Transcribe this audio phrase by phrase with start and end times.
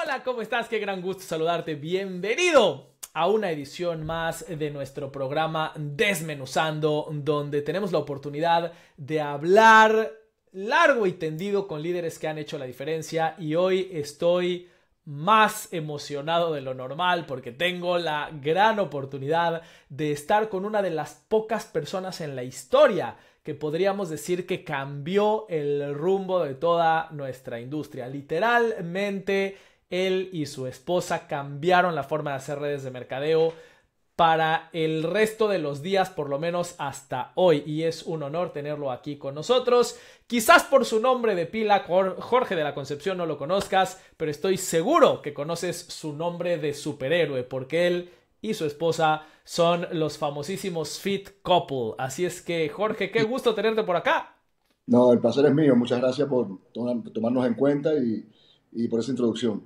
[0.00, 0.68] Hola, ¿cómo estás?
[0.68, 1.74] Qué gran gusto saludarte.
[1.74, 10.12] Bienvenido a una edición más de nuestro programa Desmenuzando, donde tenemos la oportunidad de hablar
[10.52, 14.68] largo y tendido con líderes que han hecho la diferencia y hoy estoy
[15.04, 20.90] más emocionado de lo normal porque tengo la gran oportunidad de estar con una de
[20.90, 27.08] las pocas personas en la historia que podríamos decir que cambió el rumbo de toda
[27.12, 28.06] nuestra industria.
[28.06, 29.56] Literalmente,
[29.90, 33.54] él y su esposa cambiaron la forma de hacer redes de mercadeo
[34.18, 37.62] para el resto de los días, por lo menos hasta hoy.
[37.64, 39.96] Y es un honor tenerlo aquí con nosotros.
[40.26, 41.84] Quizás por su nombre de pila,
[42.18, 46.74] Jorge de la Concepción, no lo conozcas, pero estoy seguro que conoces su nombre de
[46.74, 48.10] superhéroe, porque él
[48.42, 51.94] y su esposa son los famosísimos Fit Couple.
[51.98, 54.34] Así es que, Jorge, qué gusto tenerte por acá.
[54.86, 55.76] No, el placer es mío.
[55.76, 58.28] Muchas gracias por tomarnos en cuenta y,
[58.72, 59.62] y por esa introducción.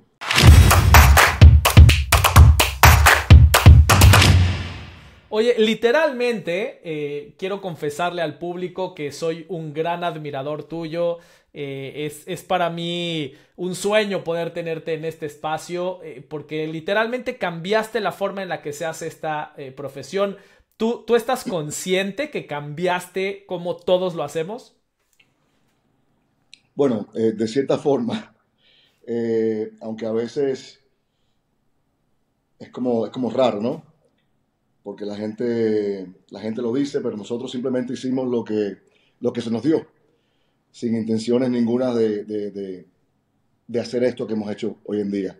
[5.34, 11.20] Oye, literalmente eh, quiero confesarle al público que soy un gran admirador tuyo.
[11.55, 18.00] Eh, es, para mí un sueño poder tenerte en este espacio eh, porque literalmente cambiaste
[18.00, 20.36] la forma en la que se hace esta profesión.
[20.77, 24.77] ¿Tú, ¿Tú estás consciente que cambiaste como todos lo hacemos?
[26.75, 28.34] Bueno, de cierta forma,
[29.80, 30.84] aunque a veces
[32.58, 33.91] es como, es como raro, ¿no?
[34.83, 38.78] Porque la gente, la gente lo dice, pero nosotros simplemente hicimos lo que,
[39.20, 39.86] lo que se nos dio,
[40.70, 42.86] sin intenciones ninguna de, de,
[43.66, 45.38] de, hacer esto que hemos hecho hoy en día.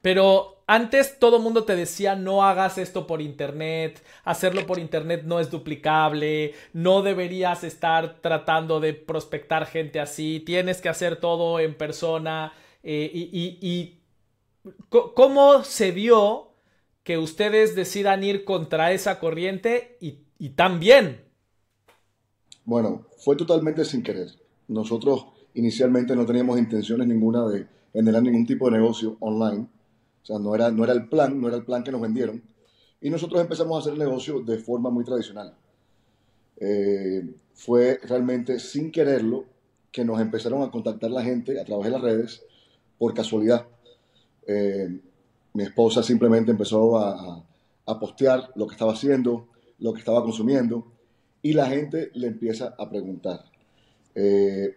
[0.00, 5.22] Pero antes todo el mundo te decía no hagas esto por internet, hacerlo por internet
[5.24, 11.60] no es duplicable, no deberías estar tratando de prospectar gente así, tienes que hacer todo
[11.60, 12.52] en persona.
[12.82, 14.00] Eh, y, y, y,
[14.88, 16.47] ¿Cómo se vio
[17.08, 21.22] que ustedes decidan ir contra esa corriente y, y también.
[22.66, 24.28] Bueno, fue totalmente sin querer.
[24.66, 29.66] Nosotros inicialmente no teníamos intenciones ninguna de generar ningún tipo de negocio online.
[30.22, 32.42] O sea, no era, no era el plan, no era el plan que nos vendieron.
[33.00, 35.56] Y nosotros empezamos a hacer el negocio de forma muy tradicional.
[36.58, 37.22] Eh,
[37.54, 39.46] fue realmente sin quererlo
[39.90, 42.42] que nos empezaron a contactar la gente a través de las redes
[42.98, 43.66] por casualidad.
[44.46, 45.00] Eh,
[45.58, 47.44] mi esposa simplemente empezó a,
[47.98, 49.48] postear lo que estaba haciendo,
[49.80, 50.86] lo que estaba consumiendo,
[51.42, 53.44] y la gente le empieza a preguntar.
[54.14, 54.76] Eh,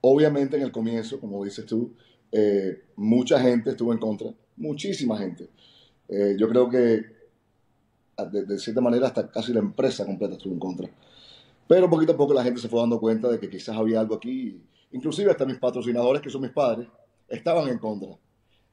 [0.00, 1.92] obviamente en el comienzo, como dices tú,
[2.30, 5.50] eh, mucha gente estuvo en contra, muchísima gente.
[6.08, 7.04] Eh, yo creo que
[8.30, 10.88] de, cierta manera hasta casi la empresa completa estuvo en contra.
[11.68, 14.14] Pero poquito a poco la gente se fue dando cuenta de que quizás había algo
[14.14, 14.62] aquí.
[14.92, 16.88] Inclusive hasta mis patrocinadores, que son mis padres,
[17.28, 18.16] estaban en contra.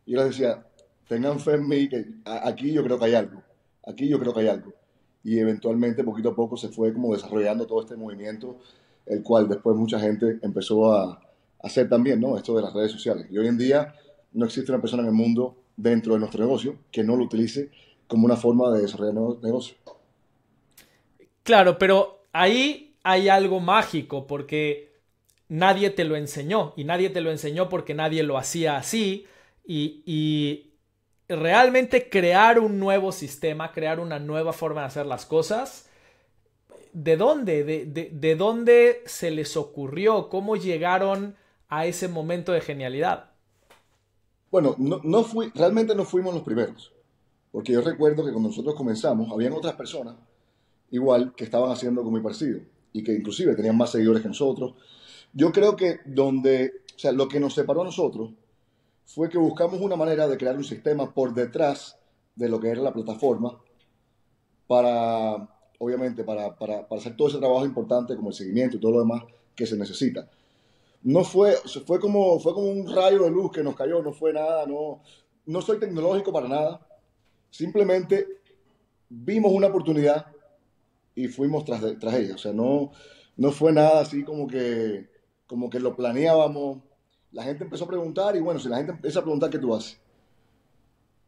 [0.05, 0.65] Y yo les decía,
[1.09, 3.41] tengan fe en mí, que aquí yo creo que hay algo,
[3.85, 4.71] aquí yo creo que hay algo.
[5.23, 8.59] Y eventualmente, poquito a poco, se fue como desarrollando todo este movimiento,
[9.07, 11.19] el cual después mucha gente empezó a
[11.63, 12.37] hacer también, ¿no?
[12.37, 13.25] Esto de las redes sociales.
[13.29, 13.93] Y hoy en día
[14.33, 17.71] no existe una persona en el mundo dentro de nuestro negocio que no lo utilice
[18.07, 19.75] como una forma de desarrollar negocio.
[21.43, 24.93] Claro, pero ahí hay algo mágico porque
[25.47, 29.25] nadie te lo enseñó y nadie te lo enseñó porque nadie lo hacía así
[29.65, 30.68] y
[31.29, 35.87] realmente crear un nuevo sistema, crear una nueva forma de hacer las cosas.
[36.91, 37.63] ¿De dónde?
[37.63, 40.29] ¿De, dónde se les ocurrió?
[40.29, 41.35] ¿Cómo llegaron
[41.69, 43.29] a ese momento de genialidad?
[44.51, 46.91] Bueno, no, no fui, realmente no fuimos los primeros.
[47.51, 50.15] Porque yo recuerdo que cuando nosotros comenzamos, habían otras personas
[50.91, 54.73] igual que estaban haciendo algo muy parecido y que inclusive tenían más seguidores que nosotros.
[55.33, 58.31] Yo creo que donde, o sea, lo que nos separó a nosotros
[59.13, 61.97] fue que buscamos una manera de crear un sistema por detrás
[62.35, 63.59] de lo que era la plataforma
[64.67, 65.49] para,
[65.79, 68.99] obviamente, para, para, para, hacer todo ese trabajo importante como el seguimiento y todo lo
[68.99, 69.23] demás
[69.55, 70.29] que se necesita.
[71.01, 71.55] No fue,
[71.87, 75.01] fue como, fue como un rayo de luz que nos cayó, no fue nada, no,
[75.47, 76.87] no soy tecnológico para nada.
[77.49, 78.27] Simplemente
[79.09, 80.27] vimos una oportunidad
[81.15, 82.35] y fuimos tras, tras ella.
[82.35, 82.91] O sea, no,
[83.37, 85.09] no fue nada así como que,
[85.47, 86.83] como que lo planeábamos
[87.31, 89.73] la gente empezó a preguntar y bueno, si la gente empieza a preguntar, ¿qué tú
[89.73, 89.99] haces?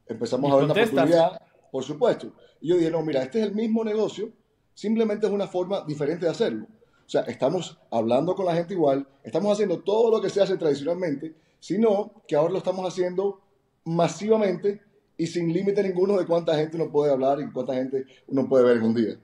[0.07, 2.33] Empezamos a ver una oportunidad, por supuesto.
[2.59, 4.31] Y yo dije, no, mira, este es el mismo negocio,
[4.73, 6.65] simplemente es una forma diferente de hacerlo.
[7.05, 10.57] O sea, estamos hablando con la gente igual, estamos haciendo todo lo que se hace
[10.57, 13.41] tradicionalmente, sino que ahora lo estamos haciendo
[13.83, 14.81] masivamente
[15.17, 18.65] y sin límite ninguno de cuánta gente uno puede hablar y cuánta gente uno puede
[18.65, 19.19] ver en un día.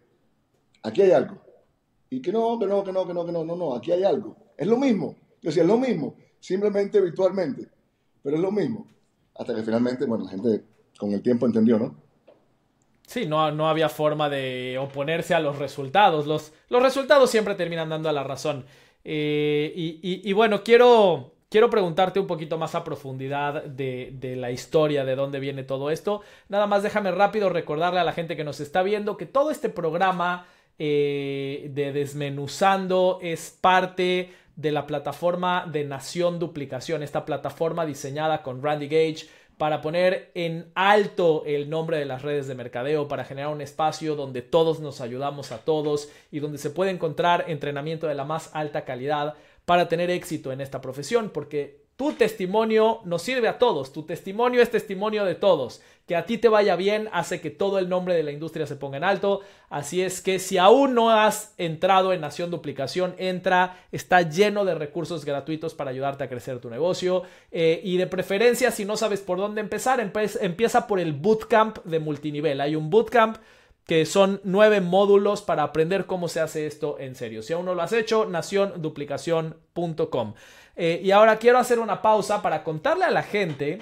[0.84, 1.42] Aquí hay algo.
[2.10, 4.04] Y que no, que no, que no, que no, que no, no, no, aquí hay
[4.04, 4.36] algo.
[4.56, 5.16] Es lo mismo.
[5.42, 7.68] Yo decía, es lo mismo simplemente virtualmente.
[8.24, 8.88] pero es lo mismo.
[9.36, 10.63] Hasta que finalmente, bueno, la gente
[10.98, 11.95] con el tiempo entendió, ¿no?
[13.07, 16.28] Sí, no, no había forma de oponerse a los resultados.
[16.28, 18.66] Los, los resultados siempre terminan dando a la razón.
[19.10, 25.16] Eh, y, bueno, quiero, quiero preguntarte un poquito más a profundidad de, la historia, de
[25.16, 26.22] dónde viene todo esto.
[26.50, 29.69] Nada más déjame rápido recordarle a la gente que nos está viendo que todo este
[29.69, 30.45] programa
[30.78, 38.62] eh, de Desmenuzando es parte de la plataforma de Nación Duplicación, esta plataforma diseñada con
[38.62, 39.27] Randy Gage
[39.57, 44.15] para poner en alto el nombre de las redes de mercadeo, para generar un espacio
[44.15, 48.51] donde todos nos ayudamos a todos y donde se puede encontrar entrenamiento de la más
[48.54, 53.92] alta calidad para tener éxito en esta profesión, porque tu testimonio nos sirve a todos,
[53.92, 55.82] tu testimonio es testimonio de todos.
[56.06, 58.78] Que a ti te vaya bien hace que todo el nombre de la industria se
[58.78, 59.42] ponga en alto.
[59.70, 64.76] Así es que si aún no has entrado en Nación Duplicación, entra, está lleno de
[64.76, 67.24] recursos gratuitos para ayudarte a crecer tu negocio.
[67.52, 72.00] Eh, y de preferencia, si no sabes por dónde empezar, empieza por el bootcamp de
[72.00, 72.62] multinivel.
[72.62, 73.40] Hay un bootcamp
[73.88, 77.42] que son nueve módulos para aprender cómo se hace esto en serio.
[77.42, 80.34] Si aún no lo has hecho, nacionduplicación.com.
[80.78, 83.80] Eh, y ahora quiero hacer una pausa para contarle a la gente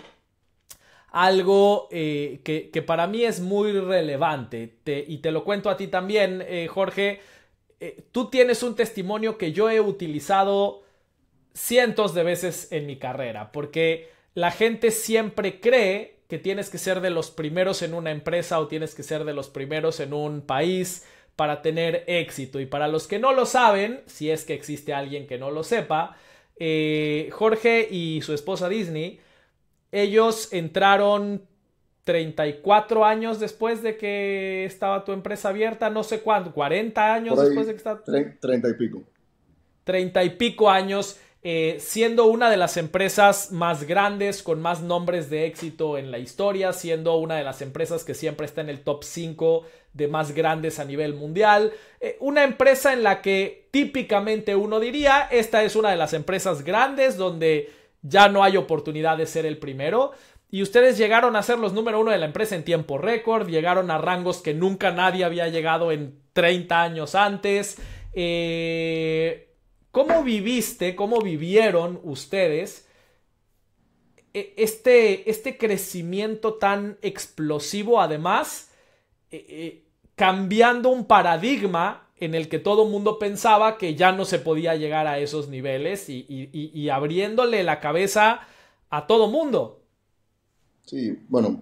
[1.12, 4.78] algo eh, que, para mí es muy relevante.
[4.86, 7.22] y te lo cuento a ti también, eh, Jorge.
[8.12, 10.84] tú tienes un testimonio que yo he utilizado
[11.54, 17.02] cientos de veces en mi carrera, porque la gente siempre cree que tienes que ser
[17.02, 20.42] de los primeros en una empresa o tienes que ser de los primeros en un
[20.42, 21.06] país
[21.36, 22.60] para tener éxito.
[22.60, 25.64] Y para los que no lo saben, si es que existe alguien que no lo
[25.64, 26.18] sepa,
[26.58, 29.20] eh, Jorge y su esposa Disney,
[29.92, 31.42] ellos entraron
[32.06, 37.68] 34 años después de que estaba tu empresa abierta, no sé cuánto, 40 años después
[37.68, 38.04] de que estaba...
[38.04, 39.04] 30 y pico.
[39.84, 45.30] 30 y pico años, eh, siendo una de las empresas más grandes, con más nombres
[45.30, 48.80] de éxito en la historia, siendo una de las empresas que siempre está en el
[48.80, 49.64] top 5
[49.94, 51.72] de más grandes a nivel mundial.
[52.00, 56.64] Eh, una empresa en la que típicamente uno diría, esta es una de las empresas
[56.64, 57.72] grandes donde
[58.02, 60.14] ya no hay oportunidad de ser el primero.
[60.50, 63.92] Y ustedes llegaron a ser los número uno de la empresa en tiempo récord, llegaron
[63.92, 67.78] a rangos que nunca nadie había llegado en 30 años antes.
[68.14, 69.46] Eh,
[69.96, 72.86] ¿Cómo viviste, cómo vivieron ustedes
[74.34, 78.02] e, este, este crecimiento tan explosivo?
[78.02, 78.72] Además,
[79.32, 84.76] eh, cambiando un paradigma en el que todo mundo pensaba que ya no se podía
[84.76, 88.42] llegar a esos niveles y, abriéndole la cabeza
[88.90, 89.80] a todo mundo.
[90.84, 91.62] Sí, bueno,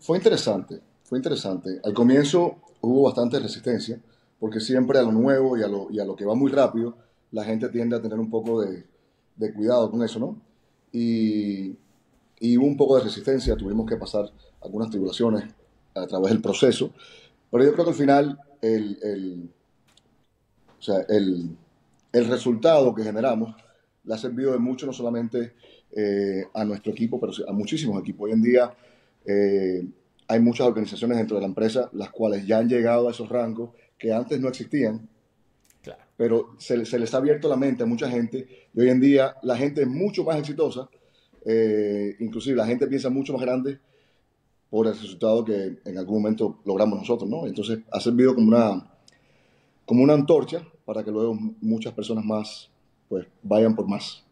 [0.00, 1.80] fue interesante, fue interesante.
[1.82, 3.98] Al comienzo hubo bastante resistencia,
[4.38, 6.94] porque siempre a lo nuevo y a lo, y a lo que va muy rápido,
[7.32, 8.84] la gente tiende a tener un poco de,
[9.36, 10.40] de cuidado con eso, ¿no?
[10.92, 11.74] Y,
[12.38, 14.30] y un poco de resistencia, tuvimos que pasar
[14.60, 15.44] algunas tribulaciones
[15.94, 16.92] a través del proceso,
[17.50, 19.50] pero yo creo que al final el, el,
[20.78, 21.56] o sea, el,
[22.12, 23.54] el resultado que generamos
[24.04, 25.54] le ha servido de mucho, no solamente
[25.92, 28.26] eh, a nuestro equipo, pero a muchísimos equipos.
[28.26, 28.74] Hoy en día
[29.24, 29.86] eh,
[30.28, 33.70] hay muchas organizaciones dentro de la empresa las cuales ya han llegado a esos rangos
[33.98, 35.08] que antes no existían.
[36.16, 39.36] Pero se, se, les ha abierto la mente a mucha gente y hoy en día
[39.42, 40.88] la gente es mucho más exitosa,
[41.44, 43.78] eh, inclusive la gente piensa mucho más grande
[44.70, 47.46] por el resultado que en algún momento logramos nosotros, ¿no?
[47.46, 48.90] Entonces ha servido como una,
[49.84, 52.70] como una antorcha para que luego muchas personas más
[53.08, 54.24] pues vayan por más.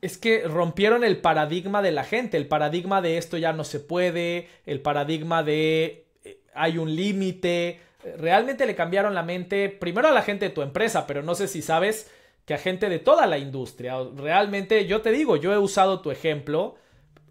[0.00, 3.80] Es que rompieron el paradigma de la gente, el paradigma de esto ya no se
[3.80, 7.80] puede, el paradigma de eh, hay un límite.
[8.18, 11.48] Realmente le cambiaron la mente primero a la gente de tu empresa, pero no sé
[11.48, 12.10] si sabes
[12.44, 13.96] que a gente de toda la industria.
[14.16, 16.76] Realmente yo te digo, yo he usado tu ejemplo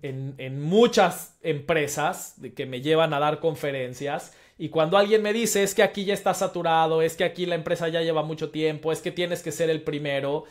[0.01, 5.75] en, muchas empresas que me llevan a dar conferencias y cuando alguien me dice es
[5.75, 9.01] que aquí ya está saturado, es que aquí la empresa ya lleva mucho tiempo, es
[9.01, 10.45] que tienes que ser el primero,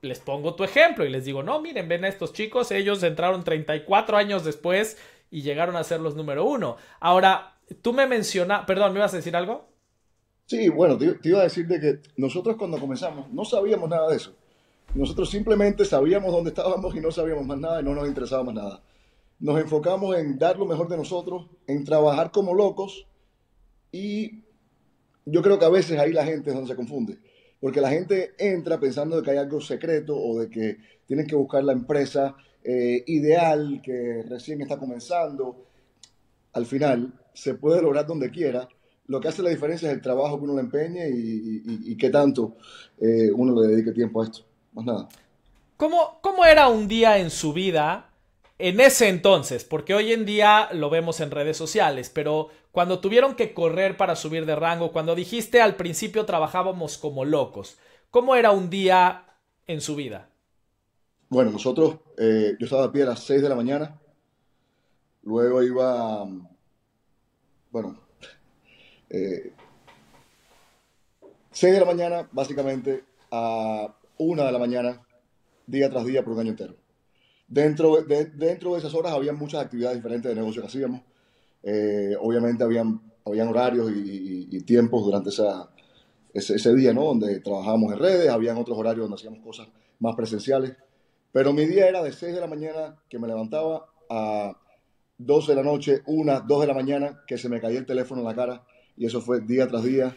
[0.00, 3.44] les pongo tu ejemplo y les digo, no, miren, ven a estos chicos, ellos entraron
[3.44, 4.98] 34 años después
[5.30, 6.76] y llegaron a ser los número uno.
[7.00, 9.68] Ahora, tú me mencionas, perdón, ¿me ibas a decir algo?
[10.46, 14.08] Sí, bueno, te, te iba a decir de que nosotros cuando comenzamos no sabíamos nada
[14.10, 14.34] de eso.
[14.94, 18.54] Nosotros simplemente sabíamos dónde estábamos y no sabíamos más nada y no nos interesaba más
[18.54, 18.82] nada.
[19.40, 23.06] Nos enfocamos en dar lo mejor de nosotros, en trabajar como locos
[23.90, 24.42] y
[25.24, 27.18] yo creo que a veces ahí la gente es donde se confunde.
[27.60, 31.36] Porque la gente entra pensando de que hay algo secreto o de que tienen que
[31.36, 35.64] buscar la empresa eh, ideal que recién está comenzando.
[36.52, 38.68] Al final se puede lograr donde quiera.
[39.06, 42.56] Lo que hace la diferencia es el trabajo que uno le empeñe y, qué tanto
[43.00, 45.08] eh, uno le dedique tiempo a esto más nada.
[45.76, 48.10] ¿cómo, ¿cómo era un día en su vida
[48.58, 49.64] en ese entonces?
[49.64, 54.16] Porque hoy en día lo vemos en redes sociales, pero cuando tuvieron que correr para
[54.16, 57.78] subir de rango, cuando dijiste al principio trabajábamos como locos,
[58.10, 59.26] ¿cómo era un día
[59.66, 60.30] en su vida?
[61.28, 64.00] Bueno, nosotros, eh, yo estaba a pie a las 6 de la mañana,
[65.22, 66.24] luego iba,
[67.72, 67.98] bueno,
[69.08, 69.52] eh,
[71.50, 75.02] 6 de la mañana básicamente a 1 de la mañana,
[75.66, 76.76] día tras día por un año entero.
[77.48, 81.02] Dentro de, dentro de esas horas había muchas actividades diferentes de negocio que hacíamos.
[81.62, 85.70] Eh, obviamente habían, habían horarios y, tiempos durante esa,
[86.32, 87.04] ese, ese, día, ¿no?
[87.04, 90.76] Donde trabajábamos en redes, habían otros horarios donde hacíamos cosas más presenciales.
[91.32, 94.56] Pero mi día era de 6 de la mañana que me levantaba a
[95.26, 98.20] 12 de la noche, 1, 2 de la mañana que se me caía el teléfono
[98.20, 98.64] en la cara
[98.96, 100.16] y eso fue día tras día,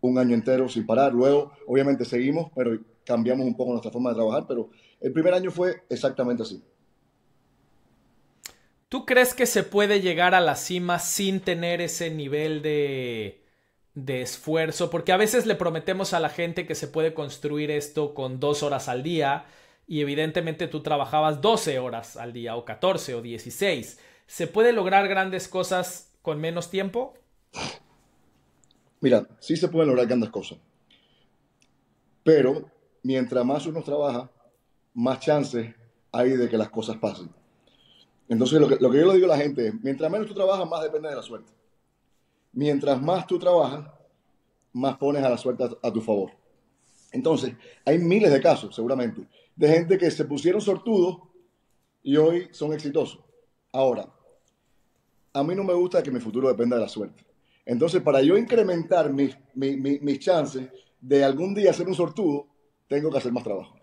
[0.00, 1.12] un año entero sin parar.
[1.12, 5.50] Luego, obviamente seguimos, pero cambiamos un poco nuestra forma de trabajar, pero el primer año
[5.50, 6.62] fue exactamente así.
[8.88, 13.42] ¿Tú crees que se puede llegar a la cima sin tener ese nivel de,
[13.94, 14.90] de esfuerzo?
[14.90, 18.62] Porque a veces le prometemos a la gente que se puede construir esto con dos
[18.62, 19.46] horas al día
[19.86, 23.98] y evidentemente tú trabajabas 12 horas al día o 14 o 16.
[24.32, 27.12] ¿Se puede lograr grandes cosas con menos tiempo?
[29.02, 30.56] Mira, sí se pueden lograr grandes cosas.
[32.24, 32.64] Pero
[33.02, 34.30] mientras más uno trabaja,
[34.94, 35.74] más chances
[36.10, 37.28] hay de que las cosas pasen.
[38.26, 40.82] Entonces, lo que, yo le digo a la gente es, mientras menos tú trabajas, más
[40.82, 41.52] depende de la suerte.
[42.54, 43.86] Mientras más tú trabajas,
[44.72, 46.30] más pones a la suerte a, tu favor.
[47.10, 51.18] Entonces, hay miles de casos, seguramente, de gente que se pusieron sortudos
[52.02, 53.20] y hoy son exitosos.
[53.70, 54.08] Ahora,
[55.32, 57.24] a mí no me gusta que mi futuro dependa de la suerte.
[57.64, 60.68] Entonces, para yo incrementar mis, mis chances
[61.00, 62.46] de algún día ser un sortudo,
[62.88, 63.76] tengo que hacer más trabajo.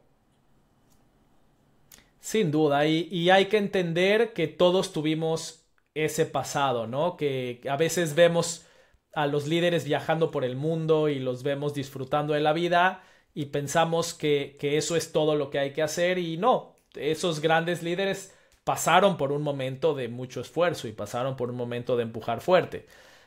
[2.20, 7.16] Sin duda, y, hay que entender que todos tuvimos ese pasado, ¿no?
[7.18, 8.66] Que a veces vemos
[9.14, 13.04] a los líderes viajando por el mundo y los vemos disfrutando de la vida
[13.34, 17.84] y pensamos que, eso es todo lo que hay que hacer y no, esos grandes
[17.84, 18.36] líderes
[18.70, 22.86] pasaron por un momento de mucho esfuerzo y pasaron por un momento de empujar fuerte.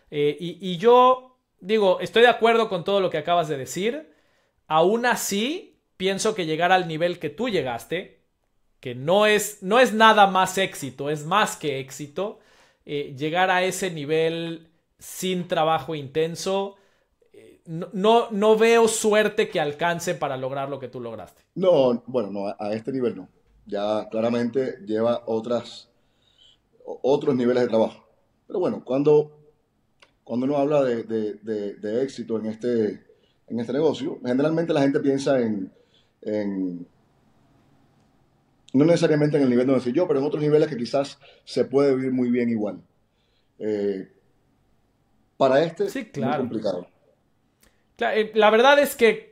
[0.08, 4.14] Eh, y, yo digo, estoy de acuerdo con todo lo que acabas de decir,
[4.68, 8.20] aún así pienso que llegar al nivel que tú llegaste,
[8.78, 12.38] que no es, no es nada más éxito, es más que éxito,
[12.86, 14.68] eh, llegar a ese nivel
[15.00, 16.76] sin trabajo intenso,
[17.32, 21.42] eh, no, no, veo suerte que alcance para lograr lo que tú lograste.
[21.56, 23.28] No, bueno, no, a este nivel no.
[23.66, 25.88] Ya claramente lleva otras,
[26.84, 28.06] otros niveles de trabajo.
[28.46, 29.38] Pero bueno, cuando,
[30.24, 33.12] cuando uno habla de, de éxito en este,
[33.52, 35.70] en este negocio, generalmente la gente piensa en,
[38.72, 41.64] no necesariamente en el nivel donde estoy yo, pero en otros niveles que quizás se
[41.64, 42.82] puede vivir muy bien igual.
[43.58, 44.10] Eh,
[45.36, 46.32] para este sí, claro.
[46.32, 46.86] es complicado.
[47.98, 49.31] Eh, la verdad es que,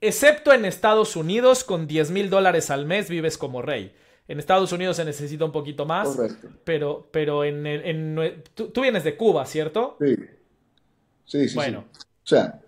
[0.00, 3.94] excepto en Estados Unidos, con 10 mil dólares al mes vives como rey.
[4.28, 6.08] En Estados Unidos se necesita un poquito más.
[6.08, 6.48] Correcto.
[6.64, 9.96] Pero, pero en, en, tú, vienes de Cuba, ¿cierto?
[10.00, 10.16] Sí.
[11.24, 11.54] Sí, sí.
[11.54, 11.84] Bueno.
[11.92, 12.60] O sea,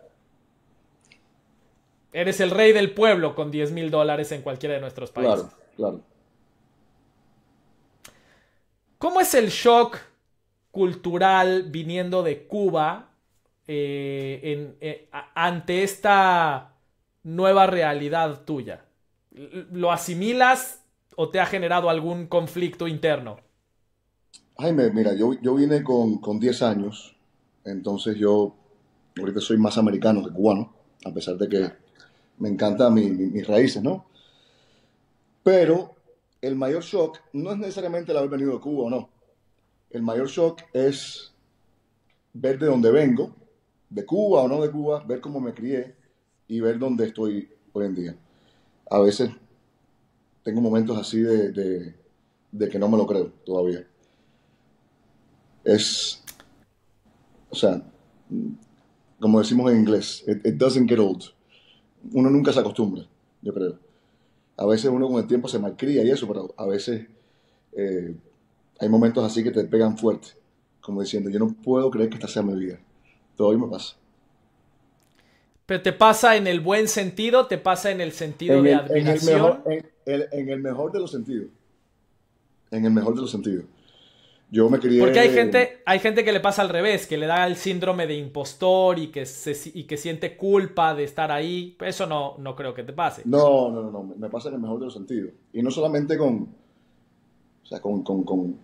[2.12, 5.44] Eres el rey del pueblo con 10 mil dólares en cualquiera de nuestros países.
[5.44, 6.00] Claro, claro.
[8.98, 9.98] ¿Cómo es el shock
[10.70, 13.10] cultural viniendo de Cuba
[13.66, 16.71] eh, eh, ante esta
[17.22, 18.84] nueva realidad tuya?
[19.30, 20.84] ¿Lo asimilas
[21.16, 23.40] o te ha generado algún conflicto interno?
[24.58, 27.14] Jaime, mira, yo, yo vine con, con 10 años,
[27.64, 28.54] entonces yo
[29.18, 30.72] ahorita soy más americano que cubano,
[31.04, 31.72] a pesar de que
[32.38, 34.06] me encantan mis raíces, ¿no?
[35.42, 35.94] Pero
[36.40, 39.08] el mayor shock no es necesariamente el haber venido de Cuba o no.
[39.90, 41.32] El mayor shock es
[42.32, 43.34] ver de dónde vengo,
[43.90, 45.96] de Cuba o no de Cuba, ver cómo me crié
[46.52, 48.16] y ver dónde estoy hoy en día.
[48.90, 49.30] A veces
[50.42, 51.94] tengo momentos así de,
[52.70, 53.86] que no me lo creo todavía.
[55.64, 56.22] Es,
[57.48, 57.82] o sea,
[59.20, 61.22] como decimos en inglés, it doesn't get old
[62.12, 63.06] uno nunca se acostumbra,
[63.40, 63.78] yo creo.
[64.56, 67.06] A veces uno con el tiempo se malcría y eso, pero a veces
[67.72, 68.14] eh,
[68.78, 70.28] hay momentos así que te pegan fuerte,
[70.80, 72.78] como diciendo, yo no puedo creer que esta sea mi vida.
[73.36, 73.96] Todavía me pasa.
[75.66, 79.62] Pero te pasa en el buen sentido, te pasa en el sentido de admiración.
[79.64, 81.48] En el, mejor, en, el, mejor de los sentidos.
[82.70, 83.64] En el mejor de los sentidos.
[84.50, 85.02] Yo me quería...
[85.02, 88.06] Porque hay gente, hay gente que le pasa al revés, que le da el síndrome
[88.06, 91.76] de impostor y que, se, y que siente culpa de estar ahí.
[91.80, 93.22] Eso no, no creo que te pase.
[93.24, 95.32] No, no, no, me pasa en el mejor de los sentidos.
[95.54, 96.48] Y no solamente con,
[97.62, 98.56] o sea, con, con, con,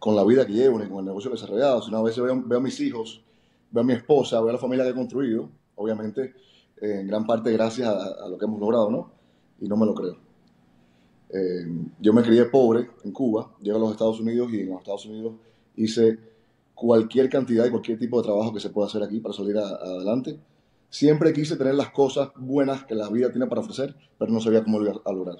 [0.00, 2.24] con la vida que llevo, ni con el negocio que he desarrollado, sino a veces
[2.24, 3.22] veo, veo a mis hijos,
[3.70, 5.48] veo a mi esposa, veo a la familia que he construido,
[5.80, 6.34] obviamente
[6.80, 9.10] en gran parte gracias a, lo que hemos logrado, ¿no?
[9.60, 10.16] Y no me lo creo.
[11.30, 11.66] Eh,
[12.00, 15.06] yo me crié pobre en Cuba, llegué a los Estados Unidos y en los Estados
[15.06, 15.34] Unidos
[15.76, 16.18] hice
[16.74, 20.38] cualquier cantidad y cualquier tipo de trabajo que se pueda hacer aquí para salir adelante.
[20.88, 24.64] Siempre quise tener las cosas buenas que la vida tiene para ofrecer, pero no sabía
[24.64, 25.36] cómo lo a lograr.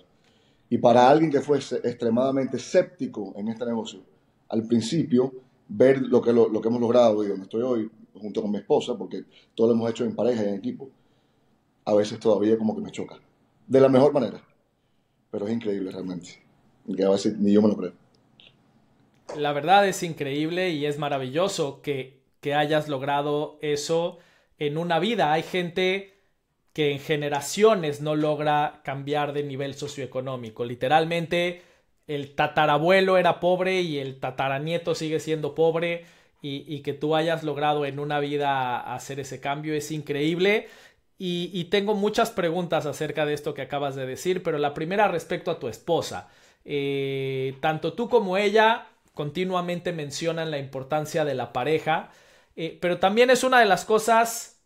[0.69, 4.01] Y para alguien que fuese extremadamente escéptico en este negocio,
[4.49, 5.33] al principio,
[5.67, 8.97] ver lo que, lo, que hemos logrado y donde estoy hoy, junto con mi esposa,
[8.97, 9.25] porque
[9.55, 10.91] todo lo hemos hecho en pareja y en equipo,
[11.85, 13.19] a veces todavía como que me choca.
[13.67, 14.43] De la mejor manera
[15.31, 16.43] pero es increíble realmente.
[16.95, 17.93] Que a veces ni yo me lo creo.
[19.37, 24.19] La verdad es increíble y es maravilloso que, que hayas logrado eso
[24.59, 25.33] en una vida.
[25.33, 26.15] Hay gente
[26.73, 30.65] que en generaciones no logra cambiar de nivel socioeconómico.
[30.65, 31.63] Literalmente,
[32.07, 36.07] el tatarabuelo era pobre y el tataranieto sigue siendo pobre.
[36.43, 40.69] Y, que tú hayas logrado en una vida hacer ese cambio es increíble.
[41.19, 45.51] Y, tengo muchas preguntas acerca de esto que acabas de decir, pero la primera respecto
[45.51, 46.29] a tu esposa.
[46.65, 52.11] Eh, tanto tú como ella continuamente mencionan la importancia de la pareja,
[52.57, 54.63] eh, pero también es una de las cosas,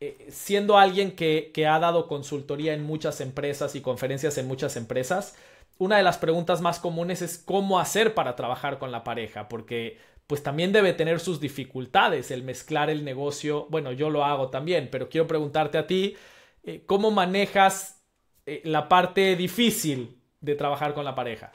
[0.00, 4.76] eh, siendo alguien que, que ha dado consultoría en muchas empresas y conferencias en muchas
[4.76, 5.36] empresas,
[5.78, 9.98] una de las preguntas más comunes es cómo hacer para trabajar con la pareja, porque
[10.30, 13.66] pues también debe tener sus dificultades el mezclar el negocio.
[13.68, 16.14] Bueno, yo lo hago también, pero quiero preguntarte a ti,
[16.62, 18.00] eh, ¿cómo manejas
[18.46, 21.50] eh, la parte difícil de trabajar con la pareja?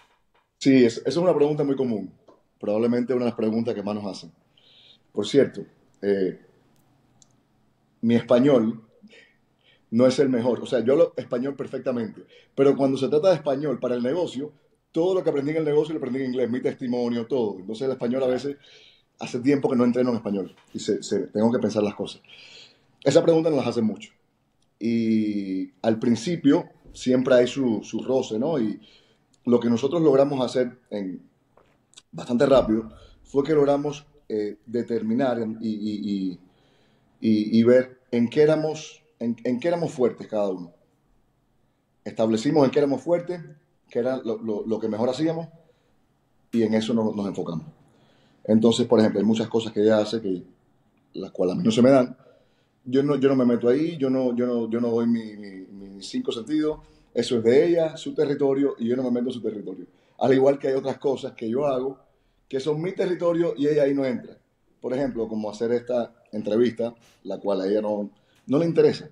[0.58, 2.12] Sí, esa es una pregunta muy común.
[2.60, 4.34] Probablemente una de las preguntas que más nos hacen.
[5.14, 5.62] Por cierto,
[6.02, 6.38] eh,
[8.02, 8.84] mi español
[9.90, 10.60] no es el mejor.
[10.60, 12.24] O sea, yo lo español perfectamente.
[12.54, 14.52] Pero cuando se trata de español para el negocio,
[14.96, 17.60] todo lo que aprendí en el negocio lo aprendí en inglés, mi testimonio, todo.
[17.60, 18.56] Entonces el español a veces
[19.20, 21.00] hace tiempo que no entreno en español y se,
[21.34, 22.22] tengo que pensar las cosas.
[23.04, 24.14] Esa pregunta nos las hacen mucho.
[24.80, 28.58] Y al principio siempre hay su, su roce, ¿no?
[28.58, 28.80] Y
[29.44, 31.22] lo que nosotros logramos hacer en,
[32.14, 32.90] bastante rápido
[33.22, 36.40] fue que logramos eh, determinar y, y,
[37.20, 40.72] y, y, ver en qué, éramos, en, en qué éramos fuertes cada uno.
[42.06, 43.42] Establecimos en qué éramos fuertes
[43.90, 45.48] que era lo, que mejor hacíamos,
[46.52, 47.66] y en eso nos, enfocamos.
[48.44, 50.44] Entonces, por ejemplo, hay muchas cosas que ella hace que
[51.14, 52.16] las cuales a mí no se me dan.
[52.84, 56.08] Yo no, yo no me meto ahí, yo no, yo no, yo no doy mis
[56.08, 56.80] cinco sentidos.
[57.14, 59.86] Eso es de ella, su territorio, y yo no me meto en su territorio.
[60.20, 61.98] Al igual que hay otras cosas que yo hago
[62.48, 64.38] que son mi territorio y ella ahí no entra.
[64.80, 66.94] Por ejemplo, como hacer esta entrevista,
[67.24, 68.10] la cual a ella no,
[68.48, 69.10] no le interesa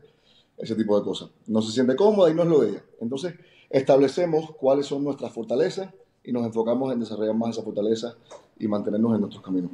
[0.57, 1.29] ese tipo de cosas.
[1.47, 2.83] No se siente cómoda y no es lo de ella.
[3.01, 3.33] Entonces,
[3.73, 5.89] establecemos cuáles son nuestras fortalezas
[6.23, 8.15] y nos enfocamos en desarrollar más esa fortaleza
[8.57, 9.71] y mantenernos en nuestros caminos.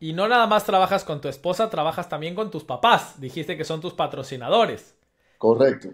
[0.00, 3.20] Y no nada más trabajas con tu esposa, trabajas también con tus papás.
[3.20, 4.96] Dijiste que son tus patrocinadores.
[5.38, 5.90] Correcto.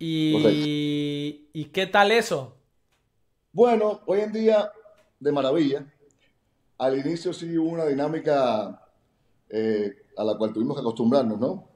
[0.00, 2.56] ¿Y, ¿Y qué tal eso?
[3.52, 4.72] Bueno, hoy en día,
[5.20, 5.86] de maravilla.
[6.78, 8.82] Al inicio sí hubo una dinámica
[9.48, 11.68] eh, a la cual tuvimos que acostumbrarnos, ¿no?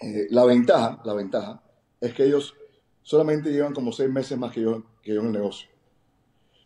[0.00, 1.62] Eh, la ventaja, la ventaja
[2.04, 2.54] es que ellos
[3.02, 5.68] solamente llevan como seis meses más que yo, que yo en el negocio.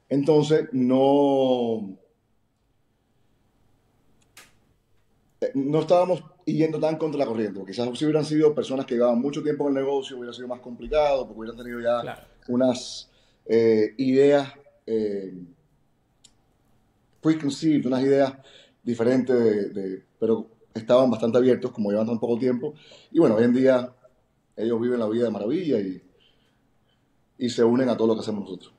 [0.09, 1.96] Entonces, no,
[5.40, 7.61] eh, no estábamos yendo tan contra la corriente.
[7.64, 10.61] Quizás si hubieran sido personas que llevaban mucho tiempo en el negocio, hubiera sido más
[10.61, 13.11] complicado, porque hubieran tenido ya unas
[13.46, 14.53] eh, ideas
[14.87, 15.35] eh,
[17.20, 18.33] preconceived, unas ideas
[18.83, 22.74] diferentes, de, pero estaban bastante abiertos, como llevan tan poco tiempo.
[23.12, 23.92] Y bueno, hoy en día
[24.59, 26.03] ellos viven la vida de maravilla y,
[27.38, 28.73] y se unen a todo lo que hacemos nosotros.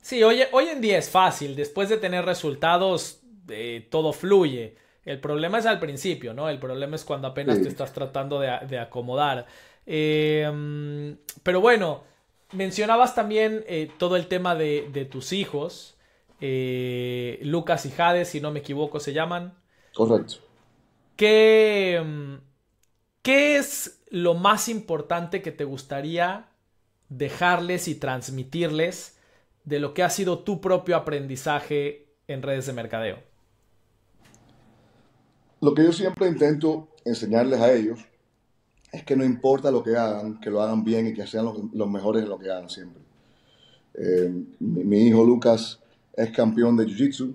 [0.00, 4.76] Sí, hoy, hoy en día es fácil, después de tener resultados, eh, todo fluye.
[5.04, 6.48] El problema es al principio, ¿no?
[6.48, 9.46] El problema es cuando apenas te estás tratando de, acomodar.
[9.84, 12.02] Eh, pero bueno,
[12.52, 15.96] mencionabas también eh, todo el tema de, de tus hijos.
[16.40, 19.54] Lucas y Jade, si no me equivoco, se llaman.
[19.94, 20.36] Correcto.
[21.16, 22.38] ¿Qué,
[23.26, 26.46] ¿Qué es lo más importante que te gustaría
[27.08, 29.18] dejarles y transmitirles
[29.64, 33.18] de lo que ha sido tu propio aprendizaje en redes de mercadeo?
[35.60, 37.98] Lo que yo siempre intento enseñarles a ellos
[38.92, 41.90] es que no importa lo que hagan, que lo hagan bien y que sean los,
[41.90, 43.02] mejores en lo que hagan siempre.
[43.94, 45.80] Eh, mi, hijo Lucas
[46.12, 47.34] es campeón de Jiu-Jitsu.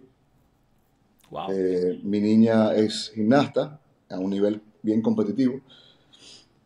[1.52, 3.78] Eh, mi niña es gimnasta
[4.10, 5.60] a un nivel bien competitivo.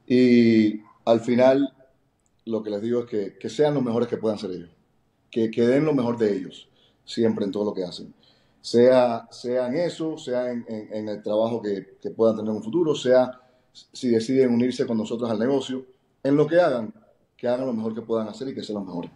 [0.08, 1.74] Y al final,
[2.46, 4.70] lo que les digo es que, que sean los mejores que puedan ser ellos.
[5.32, 6.70] Que, que, den lo mejor de ellos,
[7.04, 8.14] siempre en todo lo que hacen.
[8.62, 12.96] Sea, en eso, sea en, en, el trabajo que, que, puedan tener en un futuro,
[12.96, 13.40] sea
[13.72, 15.86] si deciden unirse con nosotros al negocio,
[16.24, 16.94] en lo que hagan,
[17.38, 19.12] que hagan lo mejor que puedan hacer y que sean los mejores.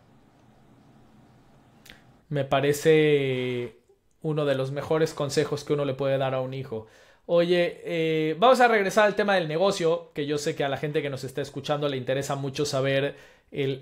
[2.28, 3.80] Me parece
[4.22, 6.88] uno de los mejores consejos que uno le puede dar a un hijo.
[7.32, 10.78] Oye, eh, vamos a regresar al tema del negocio, que yo sé que a la
[10.78, 13.18] gente que nos está escuchando le interesa mucho saber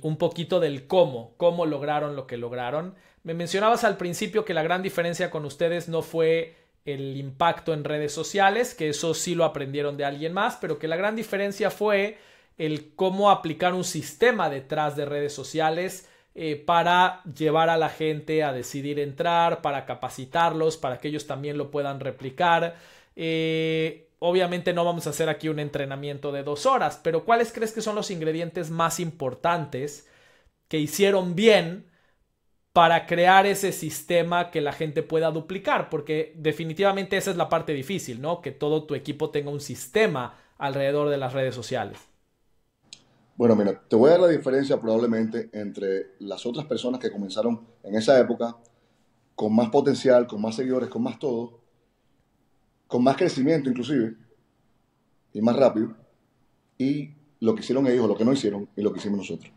[0.02, 2.96] un poquito del cómo, cómo lograron lo que lograron.
[3.24, 7.86] Me mencionabas al principio que la gran diferencia con ustedes no fue el impacto en
[7.86, 11.72] redes sociales, que eso sí lo aprendieron de alguien más, pero que la gran diferencia
[11.72, 12.18] fue
[12.58, 18.44] el cómo aplicar un sistema detrás de redes sociales eh, para llevar a la gente
[18.44, 22.76] a decidir entrar, para capacitarlos, para que ellos también lo puedan replicar.
[23.20, 27.72] Eh, obviamente no vamos a hacer aquí un entrenamiento de dos horas, pero ¿cuáles crees
[27.74, 30.08] que son los ingredientes más importantes
[30.68, 31.88] que hicieron bien
[32.74, 35.90] para crear ese sistema que la gente pueda duplicar?
[35.90, 38.40] Porque definitivamente esa es la parte difícil, ¿no?
[38.40, 41.98] Que todo tu equipo tenga un sistema alrededor de las redes sociales.
[43.36, 47.66] Bueno, mira, te voy a dar la diferencia probablemente entre las otras personas que comenzaron
[47.84, 48.58] en esa época
[49.34, 51.60] con más potencial, con más seguidores, con más todo,
[52.88, 54.16] con más crecimiento inclusive,
[55.34, 55.96] y más rápido,
[56.78, 59.52] y lo que hicieron ellos, lo que no hicieron, y lo que hicimos nosotros.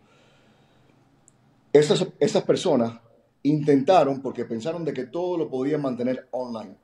[1.73, 3.01] Esas, esas personas
[3.43, 6.77] intentaron, porque pensaron de que todo lo podían mantener online,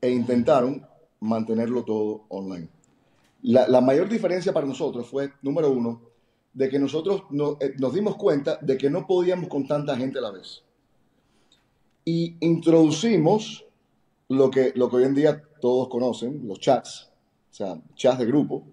[0.00, 0.86] e intentaron
[1.20, 2.68] mantenerlo todo online.
[3.42, 6.02] La, mayor diferencia para nosotros fue, número uno,
[6.52, 7.22] de que nosotros
[7.60, 10.62] eh, nos dimos cuenta de que no podíamos con tanta gente a la vez.
[12.04, 13.64] Y introducimos
[14.28, 17.10] lo que, lo que hoy en día todos conocen, los chats,
[17.50, 18.64] o sea, chats de grupo.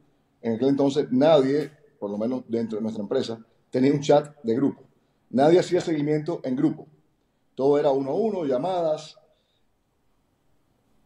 [0.41, 4.55] En aquel entonces nadie, por lo menos dentro de nuestra empresa, tenía un chat de
[4.55, 4.83] grupo.
[5.29, 6.87] Nadie hacía seguimiento en grupo.
[7.55, 9.17] Todo era uno a uno, llamadas,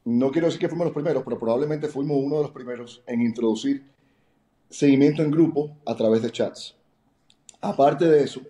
[0.10, 3.22] no quiero decir que fuimos los primeros, pero probablemente fuimos uno de los primeros en
[3.22, 3.84] introducir
[4.70, 6.76] seguimiento en grupo a través de chats.
[7.62, 8.42] Aparte de eso,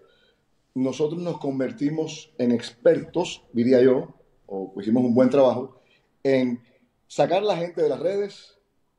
[0.73, 4.13] nosotros nos convertimos en expertos, diría yo,
[4.47, 5.78] o hicimos un buen trabajo,
[6.23, 6.61] en
[7.07, 8.57] sacar la gente de las redes,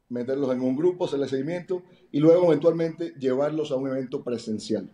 [0.08, 4.90] meterlos en un grupo, hacerle seguimiento y luego eventualmente llevarlos a un evento presencial.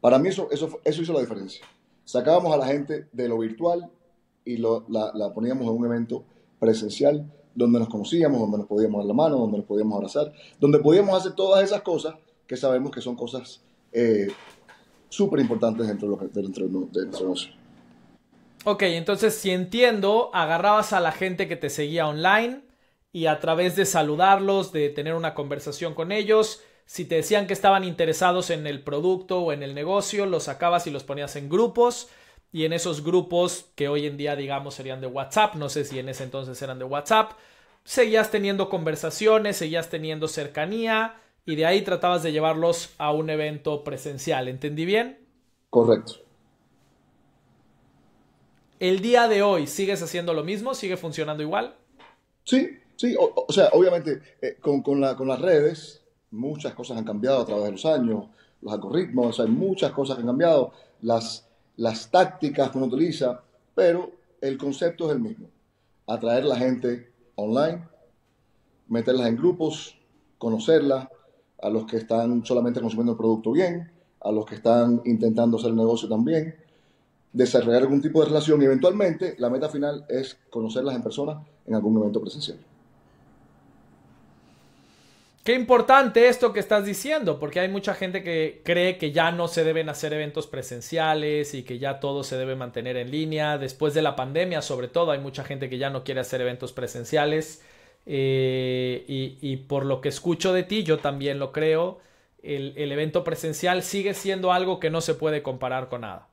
[0.00, 1.64] Para mí eso, eso, eso hizo la diferencia.
[2.04, 3.90] Sacábamos a la gente de lo virtual
[4.44, 6.24] y la, poníamos en un evento
[6.58, 10.80] presencial donde nos conocíamos, donde nos podíamos dar la mano, donde nos podíamos abrazar, donde
[10.80, 14.28] podíamos hacer todas esas cosas que sabemos que son cosas eh,
[15.08, 17.63] súper importantes dentro de, lo dentro de nuestro negocio.
[18.66, 22.62] Ok, entonces si entiendo, agarrabas a la gente que te seguía online
[23.12, 27.52] y a través de saludarlos, de tener una conversación con ellos, si te decían que
[27.52, 31.50] estaban interesados en el producto o en el negocio, los sacabas y los ponías en
[31.50, 32.08] grupos
[32.52, 35.98] y en esos grupos que hoy en día digamos serían de WhatsApp, no sé si
[35.98, 37.32] en ese entonces eran de WhatsApp,
[37.84, 43.84] seguías teniendo conversaciones, seguías teniendo cercanía y de ahí tratabas de llevarlos a un evento
[43.84, 45.18] presencial, ¿entendí bien?
[45.68, 46.23] Correcto.
[48.80, 50.74] ¿El día de hoy sigues haciendo lo mismo?
[50.74, 51.76] ¿Sigue funcionando igual?
[52.44, 57.04] Sí, sí, o, sea, obviamente eh, con, con, la, con las redes muchas cosas han
[57.04, 58.26] cambiado a través de los años,
[58.60, 63.42] los algoritmos, hay muchas cosas que han cambiado, las las tácticas que uno utiliza,
[63.74, 65.48] pero el concepto es el mismo.
[66.06, 67.82] Atraer la gente online,
[68.88, 69.98] meterlas en grupos,
[70.38, 71.08] conocerlas,
[71.62, 75.70] a los que están solamente consumiendo el producto bien, a los que están intentando hacer
[75.70, 76.54] el negocio también,
[77.34, 81.74] desarrollar algún tipo de relación y eventualmente la meta final es conocerlas en persona en
[81.74, 82.58] algún evento presencial.
[85.44, 89.46] Qué importante esto que estás diciendo, porque hay mucha gente que cree que ya no
[89.46, 93.58] se deben hacer eventos presenciales y que ya todo se debe mantener en línea.
[93.58, 96.72] Después de la pandemia, sobre todo, hay mucha gente que ya no quiere hacer eventos
[96.72, 97.60] presenciales.
[98.06, 101.98] Eh, y, por lo que escucho de ti, yo también lo creo.
[102.42, 106.28] El, evento presencial sigue siendo algo que no se puede comparar con nada.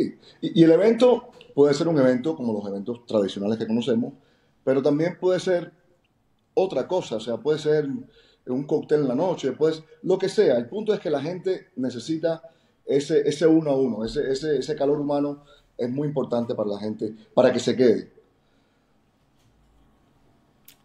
[0.00, 4.12] Y, y el evento puede ser un evento como los eventos tradicionales que conocemos,
[4.62, 5.72] pero también puede ser
[6.54, 7.88] otra cosa, o sea, puede ser
[8.46, 10.56] un cóctel en la noche, pues lo que sea.
[10.56, 12.42] El punto es que la gente necesita
[12.84, 15.44] ese, ese uno a uno, ese, ese, ese calor humano
[15.76, 18.10] es muy importante para la gente, para que se quede.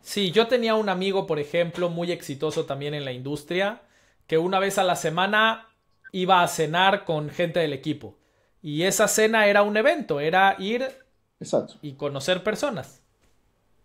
[0.02, 3.84] Sí, yo tenía un amigo, por ejemplo, muy exitoso también en la industria,
[4.28, 5.69] que una vez a la semana
[6.12, 8.15] iba a cenar con gente del equipo.
[8.62, 10.91] Y esa cena era un evento, era ir
[11.39, 11.76] Exacto.
[11.82, 13.02] y conocer personas.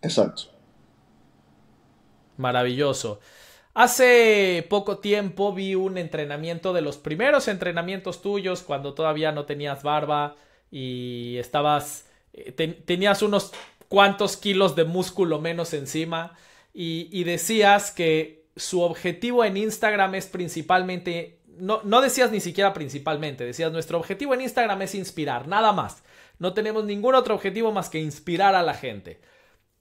[0.03, 0.45] Exacto.
[2.37, 3.21] Maravilloso.
[3.75, 9.83] Hace poco tiempo vi un entrenamiento de los primeros entrenamientos tuyos cuando todavía no tenías
[9.83, 10.37] barba
[10.71, 13.53] y estabas, eh, tenías unos
[13.89, 16.37] cuantos kilos de músculo menos encima
[16.73, 22.73] y, y decías que su objetivo en Instagram es principalmente, no, no decías ni siquiera
[22.73, 26.03] principalmente, decías nuestro objetivo en Instagram es inspirar, nada más.
[26.39, 29.21] No tenemos ningún otro objetivo más que inspirar a la gente.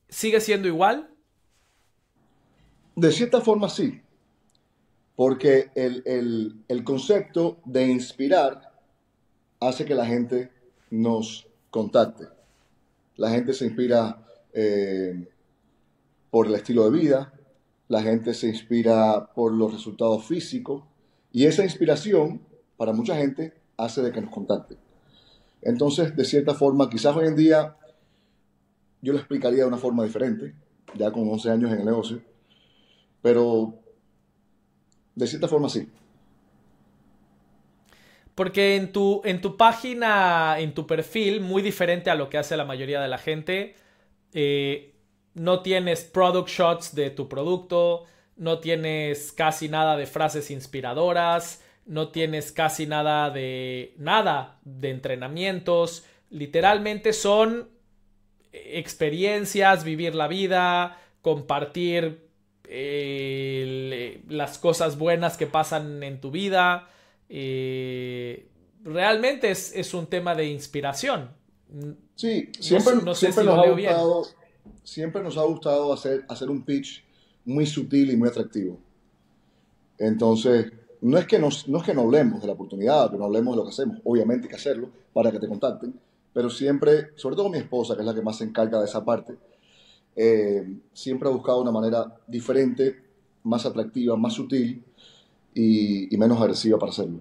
[0.08, 1.10] ¿Sigue siendo igual?
[2.96, 4.02] De cierta forma sí,
[5.16, 8.74] porque el, concepto de inspirar
[9.60, 10.52] hace que la gente
[10.90, 12.26] nos contacte.
[13.18, 15.28] La gente se inspira eh,
[16.32, 17.34] por el estilo de vida,
[17.88, 20.84] la gente se inspira por los resultados físicos
[21.36, 22.42] y esa inspiración
[22.78, 24.78] para mucha gente hace de que nos contacte.
[25.62, 27.76] Entonces, de cierta forma, quizás hoy en día
[29.02, 30.56] yo lo explicaría de una forma diferente,
[30.96, 32.22] ya con 11 años en el negocio
[33.26, 33.74] pero
[35.16, 35.90] de cierta forma sí.
[38.36, 42.56] Porque en tu, en tu página, en tu perfil, muy diferente a lo que hace
[42.56, 43.74] la mayoría de la gente,
[44.32, 44.94] eh,
[45.34, 48.04] no tienes product shots de tu producto,
[48.38, 56.06] no tienes casi nada de frases inspiradoras, no tienes casi nada de nada de entrenamientos,
[56.30, 57.70] literalmente son
[58.52, 62.26] experiencias, vivir la vida, compartir
[64.28, 66.90] las cosas buenas que pasan en tu vida.
[67.30, 68.48] Eh,
[68.84, 71.30] realmente es, un tema de inspiración.
[72.16, 73.28] Sí, siempre, nos, ha
[73.70, 74.26] gustado,
[74.84, 77.05] siempre nos ha gustado hacer, hacer un pitch
[77.46, 78.78] muy sutil y muy atractivo.
[79.98, 83.56] Entonces, no es, que no es que no hablemos de la oportunidad, que no hablemos
[83.56, 85.94] de lo que hacemos, obviamente hay que hacerlo para que te contacten,
[86.34, 89.06] pero siempre, sobre todo mi esposa, que es la que más se encarga de esa
[89.06, 89.38] parte,
[90.16, 93.04] eh, siempre ha buscado una manera diferente,
[93.44, 94.84] más atractiva, más sutil
[95.54, 97.20] y, menos agresiva para hacerlo.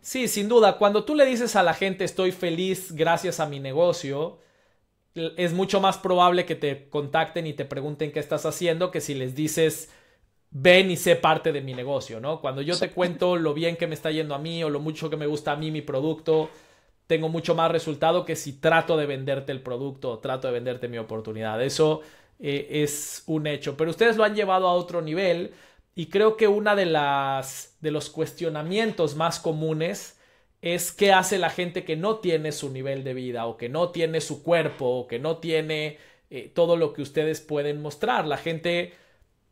[0.00, 0.78] Sí, sin duda.
[0.78, 4.38] Cuando tú le dices a la gente estoy feliz gracias a mi negocio,
[5.36, 9.14] es mucho más probable que te contacten y te pregunten qué estás haciendo que si
[9.14, 9.90] les dices
[10.50, 12.40] ven y sé parte de mi negocio, ¿no?
[12.40, 15.10] Cuando yo te cuento lo bien que me está yendo a mí o lo mucho
[15.10, 16.48] que me gusta a mí mi producto,
[17.06, 20.88] tengo mucho más resultado que si trato de venderte el producto o trato de venderte
[20.88, 21.62] mi oportunidad.
[21.62, 22.00] Eso
[22.38, 23.76] eh, es un hecho.
[23.76, 25.52] Pero ustedes lo han llevado a otro nivel
[25.94, 30.15] y creo que una de las de los cuestionamientos más comunes
[30.74, 33.90] es qué hace la gente que no tiene su nivel de vida o que no
[33.90, 35.98] tiene su cuerpo o que no tiene
[36.30, 38.26] eh, todo lo que ustedes pueden mostrar.
[38.26, 38.94] La gente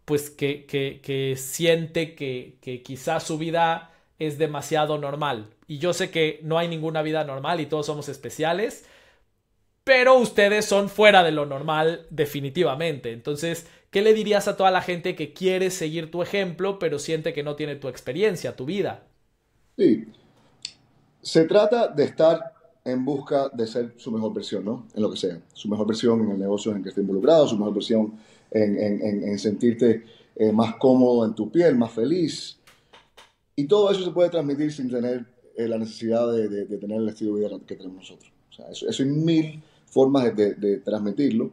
[0.04, 5.50] pues que, que, que siente que, que quizás su vida es demasiado normal.
[5.66, 8.84] Y yo sé que no hay ninguna vida normal y todos somos especiales,
[9.84, 13.12] pero ustedes son fuera de lo normal definitivamente.
[13.12, 17.32] Entonces, ¿qué le dirías a toda la gente que quiere seguir tu ejemplo, pero siente
[17.34, 19.04] que no tiene tu experiencia, tu vida?
[19.76, 20.04] Sí.
[21.24, 22.52] Se trata de estar
[22.84, 24.86] en busca de ser su mejor versión, ¿no?
[24.94, 25.40] En lo que sea.
[25.54, 28.12] Su mejor versión en el negocio en que esté involucrado, su mejor versión
[28.50, 30.04] en, sentirte
[30.36, 32.58] eh, más cómodo en tu piel, más feliz,
[33.56, 35.24] y todo eso se puede transmitir sin tener
[35.56, 38.30] eh, la necesidad de, tener el estilo de vida que tenemos nosotros.
[38.50, 41.50] O sea, eso, eso hay mil formas de, transmitirlo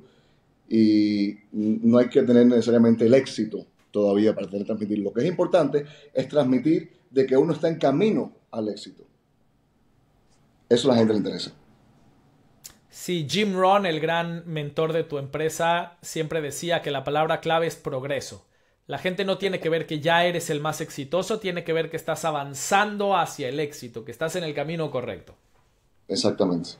[0.68, 5.06] y no hay que tener necesariamente el éxito todavía para tener transmitirlo.
[5.06, 9.04] Lo que es importante es transmitir de que uno está en camino al éxito.
[10.72, 11.52] Eso a la gente le interesa.
[12.90, 17.68] Sí, Jim Rohn, el gran mentor de tu empresa, siempre decía que la palabra clave
[17.68, 18.48] es progreso.
[18.88, 21.90] La gente no tiene que ver que ya eres el más exitoso, tiene que ver
[21.90, 25.36] que estás avanzando hacia el éxito, que estás en el camino correcto.
[26.08, 26.72] Exactamente.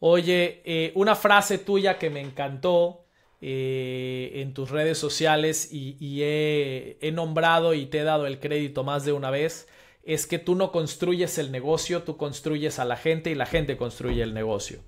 [0.00, 3.06] Oye, eh, una frase tuya que me encantó
[3.40, 8.84] eh, en tus redes sociales y, he, he, nombrado y te he dado el crédito
[8.84, 9.68] más de una vez,
[10.06, 13.76] es que tú no construyes el negocio, tú construyes a la gente y la gente
[13.76, 14.78] construye el negocio.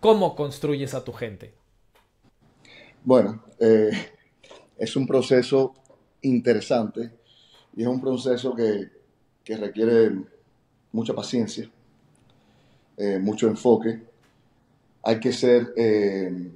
[0.00, 1.52] ¿Cómo construyes a tu gente?
[3.04, 3.90] Bueno, eh,
[4.78, 5.74] es un proceso
[6.22, 7.10] interesante
[7.76, 8.88] y es un proceso que,
[9.56, 10.12] requiere
[10.92, 11.70] mucha paciencia,
[12.96, 14.00] eh, mucho enfoque.
[15.02, 16.50] Hay que ser eh,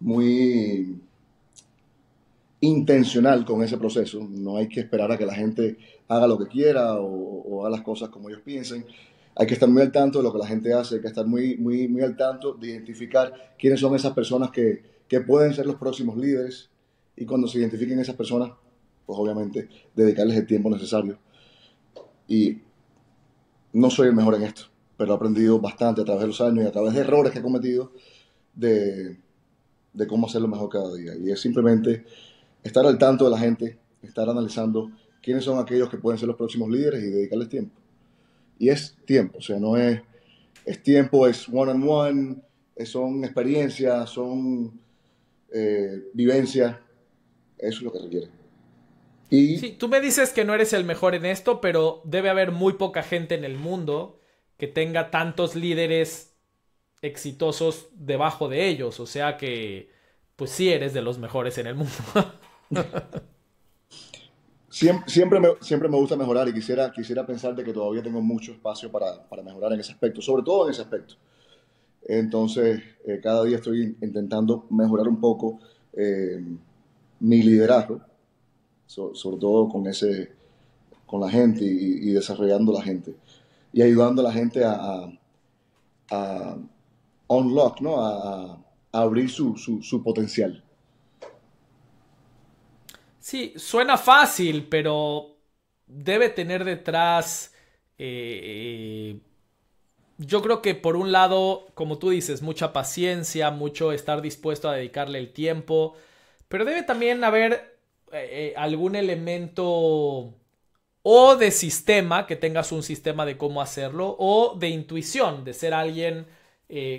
[0.00, 1.00] muy
[2.64, 4.26] intencional con ese proceso.
[4.28, 5.76] No hay que esperar a que la gente
[6.08, 8.84] haga lo que quiera o, haga las cosas como ellos piensen.
[9.36, 11.26] Hay que estar muy al tanto de lo que la gente hace, hay que estar
[11.26, 15.66] muy, muy, muy al tanto de identificar quiénes son esas personas que, que pueden ser
[15.66, 16.70] los próximos líderes
[17.16, 18.52] y cuando se identifiquen esas personas,
[19.06, 21.18] pues obviamente dedicarles el tiempo necesario.
[22.28, 22.58] Y
[23.72, 24.62] no soy el mejor en esto,
[24.96, 27.40] pero he aprendido bastante a través de los años y a través de errores que
[27.40, 27.92] he cometido
[28.54, 29.18] de,
[29.92, 31.12] de cómo hacerlo mejor cada día.
[31.16, 32.04] Y es simplemente
[32.64, 34.90] estar al tanto de la gente, estar analizando
[35.22, 37.80] quiénes son aquellos que pueden ser los próximos líderes y dedicarles tiempo.
[38.58, 40.00] Y es tiempo, o sea, no es,
[40.64, 42.36] es tiempo, es one on one,
[42.84, 44.80] son experiencias, son
[45.52, 46.76] eh, vivencias,
[47.58, 48.28] eso es lo que requiere.
[49.30, 49.58] Y...
[49.58, 52.74] Sí, tú me dices que no eres el mejor en esto, pero debe haber muy
[52.74, 54.20] poca gente en el mundo
[54.56, 56.34] que tenga tantos líderes
[57.02, 59.90] exitosos debajo de ellos, o sea que
[60.36, 61.92] pues sí eres de los mejores en el mundo.
[65.06, 68.50] Siempre, me, siempre me gusta mejorar y quisiera, quisiera pensar de que todavía tengo mucho
[68.50, 71.14] espacio para, para mejorar en ese aspecto, sobre todo en ese aspecto.
[72.02, 75.60] Entonces, eh, cada día estoy intentando mejorar un poco
[75.92, 76.44] eh,
[77.20, 78.00] mi liderazgo,
[78.86, 80.32] sobre todo con, ese,
[81.06, 83.14] con la gente y, desarrollando la gente
[83.72, 85.08] y ayudando a la gente a,
[87.28, 88.04] unlock, ¿no?
[88.04, 88.58] a,
[88.90, 90.63] abrir su, su potencial.
[93.24, 95.38] Sí, suena fácil, pero
[95.86, 97.54] debe tener detrás...
[97.96, 99.18] Eh,
[100.18, 104.74] yo creo que por un lado, como tú dices, mucha paciencia, mucho estar dispuesto a
[104.74, 105.96] dedicarle el tiempo,
[106.48, 107.78] pero debe también haber
[108.12, 110.34] eh, eh, algún elemento
[111.02, 115.72] o de sistema, que tengas un sistema de cómo hacerlo, o de intuición, de ser
[115.72, 116.26] alguien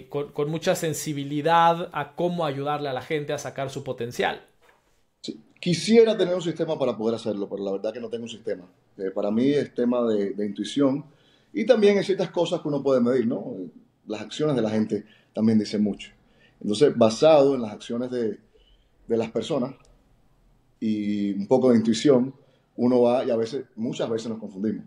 [0.09, 4.41] con, mucha sensibilidad a cómo ayudarle a la gente a sacar su potencial.
[5.59, 8.65] Quisiera tener un sistema para poder hacerlo, pero la verdad que no tengo un sistema.
[8.97, 11.05] Eh, para mí es tema de, intuición
[11.53, 13.55] y también hay ciertas cosas que uno puede medir, ¿no?
[14.05, 16.11] Las acciones de la gente también dicen mucho.
[16.61, 18.37] Entonces, basado en las acciones de,
[19.07, 19.73] las personas
[20.79, 22.33] y un poco de intuición,
[22.75, 24.85] uno va, y a veces, muchas veces nos confundimos,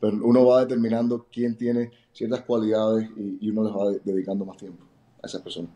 [0.00, 3.08] pero uno va determinando quién tiene ciertas cualidades
[3.40, 4.84] y uno les va dedicando más tiempo
[5.22, 5.70] a esas personas.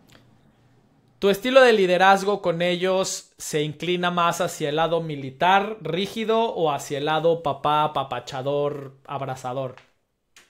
[1.22, 6.72] ¿Tu estilo de liderazgo con ellos se inclina más hacia el lado militar, rígido, o
[6.72, 9.76] hacia el lado papá, papachador, abrazador?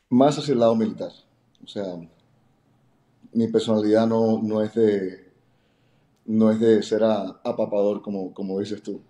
[0.08, 1.10] Más hacia el lado militar.
[1.62, 1.84] O sea,
[3.34, 5.30] mi personalidad no, no es de
[6.24, 9.02] no es de ser apapador como, como dices tú.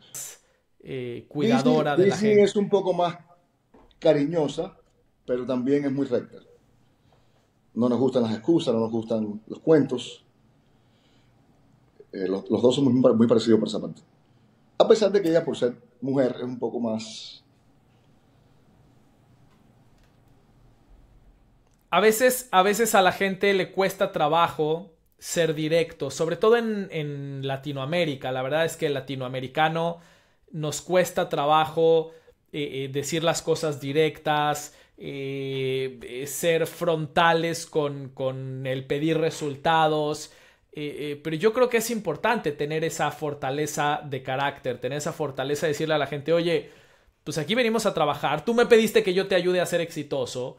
[0.80, 2.42] Eh, cuidadora de la gente.
[2.42, 3.18] es un poco más
[4.00, 4.76] cariñosa,
[5.24, 6.38] pero también es muy recta.
[7.74, 10.24] No nos gustan las excusas, no nos gustan los cuentos.
[12.12, 14.02] Eh, los, dos son muy, parecidos por esa parte.
[14.78, 17.42] A pesar de que ella, por ser mujer, es un poco más...
[21.90, 27.46] A veces, a veces a la gente le cuesta trabajo ser directo, sobre todo en,
[27.46, 28.32] Latinoamérica.
[28.32, 30.00] La verdad es que el latinoamericano
[30.52, 32.12] nos cuesta trabajo
[32.52, 40.32] eh, eh, decir las cosas directas, ser frontales con, con, el pedir resultados.
[40.74, 45.12] Eh, eh, pero yo creo que es importante tener esa fortaleza de carácter, tener esa
[45.12, 46.70] fortaleza de decirle a la gente, oye,
[47.24, 50.56] pues aquí venimos a trabajar, tú me pediste que yo te ayude a ser exitoso,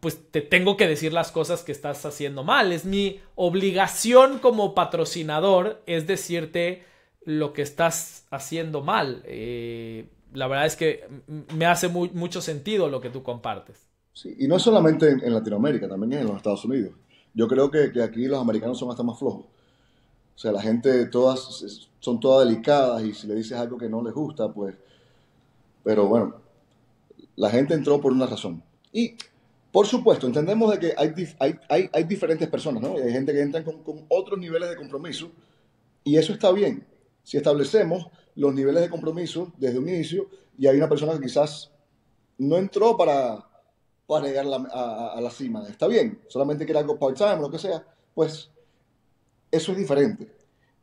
[0.00, 2.72] pues te tengo que decir las cosas que estás haciendo mal.
[2.72, 6.84] Es mi obligación como patrocinador, es decirte
[7.24, 9.22] lo que estás haciendo mal.
[9.26, 11.06] Eh, la verdad es que
[11.54, 13.88] me hace mucho sentido lo que tú compartes.
[14.12, 16.92] Sí, y no solamente en Latinoamérica, también en los Estados Unidos.
[17.34, 19.44] Yo creo que, que, aquí los americanos son hasta más flojos.
[20.34, 24.02] O sea, la gente todas son todas delicadas y si le dices algo que no
[24.02, 24.74] les gusta, pues...
[25.84, 26.34] Pero bueno,
[27.36, 28.62] la gente entró por una razón.
[28.92, 29.14] Y,
[29.72, 32.96] por supuesto, entendemos de que hay, hay, hay, hay diferentes personas, ¿no?
[32.96, 35.30] Hay gente que entra con, con otros niveles de compromiso
[36.04, 36.86] y eso está bien.
[37.22, 41.70] Si establecemos los niveles de compromiso desde un inicio y hay una persona que quizás
[42.38, 43.49] no entró para,
[44.10, 45.62] para llegar a la, cima.
[45.68, 48.50] Está bien, solamente quiere algo part-time o lo que sea, pues
[49.52, 50.28] eso es diferente.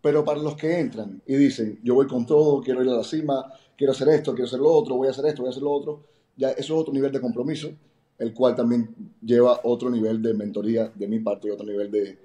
[0.02, 3.04] Pero para los que entran y dicen, yo voy con todo, quiero ir a la
[3.04, 5.62] cima, quiero hacer esto, quiero hacer lo otro, voy a hacer esto, voy a hacer
[5.62, 6.04] lo otro,
[6.38, 7.70] ya eso es otro nivel de compromiso,
[8.18, 12.18] el cual también lleva otro nivel de mentoría de mi parte y otro nivel de,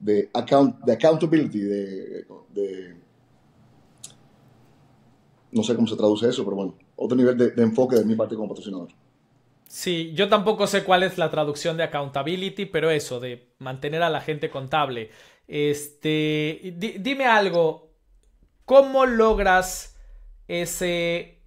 [0.00, 2.26] de, account, de accountability, de,
[5.50, 8.34] no sé cómo se traduce eso, pero bueno, otro nivel de enfoque de mi parte
[8.34, 8.90] como patrocinador.
[9.72, 14.10] Sí, yo tampoco sé cuál es la traducción de accountability, pero eso, de mantener a
[14.10, 15.10] la gente contable.
[15.48, 17.90] Este, dime algo,
[18.66, 19.96] ¿cómo logras
[20.46, 21.40] ese,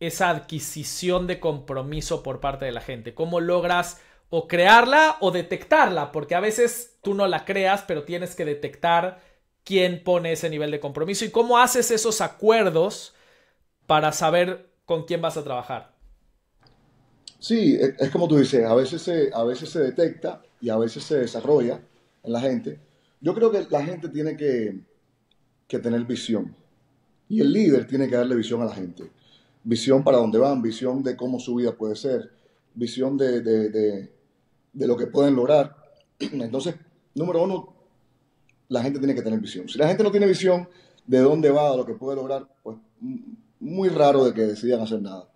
[0.00, 3.14] esa adquisición de compromiso por parte de la gente?
[3.14, 6.10] ¿Cómo logras o crearla o detectarla?
[6.10, 9.20] Porque a veces tú no la creas, pero tienes que detectar
[9.62, 13.14] quién pone ese nivel de compromiso y cómo haces esos acuerdos
[13.86, 15.97] para saber con quién vas a trabajar?
[17.38, 21.04] Sí, es, como tú dices, a veces, se, a veces se detecta y a veces
[21.04, 21.80] se desarrolla
[22.22, 22.80] en la gente.
[23.20, 24.80] Yo creo que la gente tiene que,
[25.68, 26.54] tener visión
[27.28, 29.10] y el líder tiene que darle visión a la gente.
[29.62, 32.30] Visión para dónde van, visión de cómo su vida puede ser,
[32.74, 35.76] visión de, de lo que pueden lograr.
[36.18, 36.74] Entonces,
[37.14, 37.74] número uno,
[38.68, 39.68] la gente tiene que tener visión.
[39.68, 40.68] Si la gente no tiene visión
[41.06, 42.76] de dónde va, a lo que puede lograr, pues
[43.60, 45.28] muy raro de que decidan hacer nada.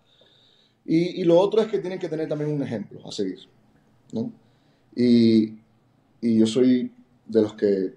[0.85, 3.39] Y, lo otro es que tienen que tener también un ejemplo a seguir.
[4.11, 4.31] ¿no?
[4.95, 5.55] Y,
[6.21, 6.91] yo soy
[7.25, 7.93] de los que,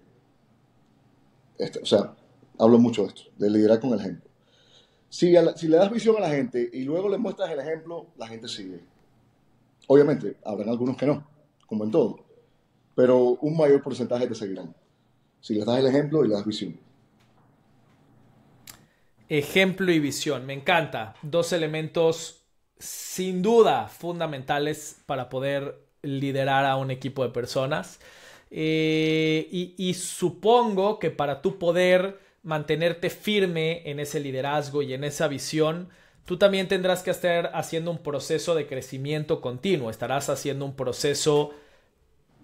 [1.58, 2.14] este, o sea,
[2.58, 4.30] hablo mucho de esto, de liderar con el ejemplo.
[5.08, 8.26] Si, si le das visión a la gente y luego le muestras el ejemplo, la
[8.26, 8.80] gente sigue.
[9.88, 11.26] Obviamente, habrán algunos que no,
[11.66, 12.24] como en todo,
[12.94, 14.74] pero un mayor porcentaje te seguirán.
[15.40, 16.76] Si les das el ejemplo y le das visión.
[19.28, 21.14] Ejemplo y visión, me encanta.
[21.22, 22.45] Dos elementos
[22.78, 28.00] sin duda fundamentales para poder liderar a un equipo de personas.
[28.50, 35.26] Eh, y, supongo que para tú poder mantenerte firme en ese liderazgo y en esa
[35.26, 35.88] visión,
[36.24, 41.50] tú también tendrás que estar haciendo un proceso de crecimiento continuo, estarás haciendo un proceso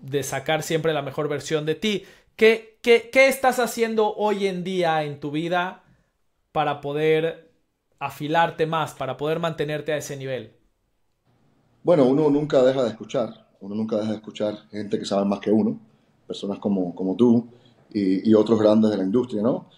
[0.00, 2.04] de sacar siempre la mejor versión de ti.
[2.34, 5.84] ¿Qué, qué, qué estás haciendo hoy en día en tu vida
[6.50, 7.51] para poder
[8.02, 10.52] afilarte más, para poder mantenerte a ese nivel?
[11.84, 15.38] Bueno, uno nunca deja de escuchar, uno nunca deja de escuchar gente que sabe más
[15.38, 15.78] que uno,
[16.26, 17.48] personas como, como tú
[17.92, 19.68] y, otros grandes de la industria, ¿no?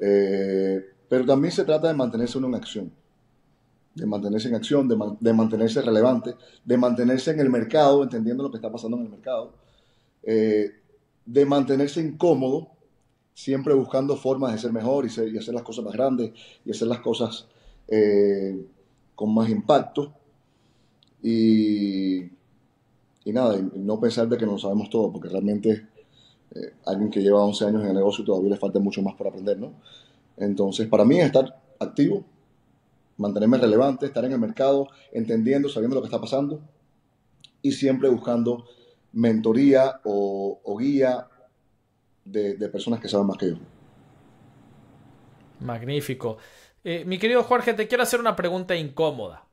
[0.00, 2.92] Eh, pero también se trata de mantenerse uno en acción,
[3.94, 8.56] de mantenerse en acción, de, mantenerse relevante, de mantenerse en el mercado, entendiendo lo que
[8.56, 9.52] está pasando en el mercado,
[10.22, 10.70] eh,
[11.26, 12.68] de mantenerse incómodo,
[13.34, 16.32] siempre buscando formas de ser mejor y, y hacer las cosas más grandes
[16.64, 17.46] y hacer las cosas
[17.88, 18.66] eh,
[19.14, 20.12] con más impacto
[21.22, 22.18] y,
[23.24, 25.86] y nada, no pensar de que no sabemos todo, porque realmente
[26.54, 29.26] eh, alguien que lleva 11 años en el negocio todavía le falta mucho más por
[29.26, 29.72] aprender, ¿no?
[30.36, 32.24] Entonces, para mí es estar activo,
[33.16, 36.60] mantenerme relevante, estar en el mercado, entendiendo, sabiendo lo que está pasando
[37.62, 38.64] y siempre buscando
[39.12, 41.26] mentoría o, guía
[42.24, 43.56] de, de personas que saben más que yo.
[45.60, 46.36] Magnífico.
[46.88, 49.44] Eh, mi querido Jorge, te quiero hacer una pregunta incómoda.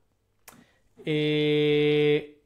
[1.04, 2.44] Eh,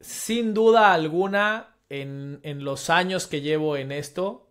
[0.00, 4.48] sin duda alguna, en, los años que llevo en esto,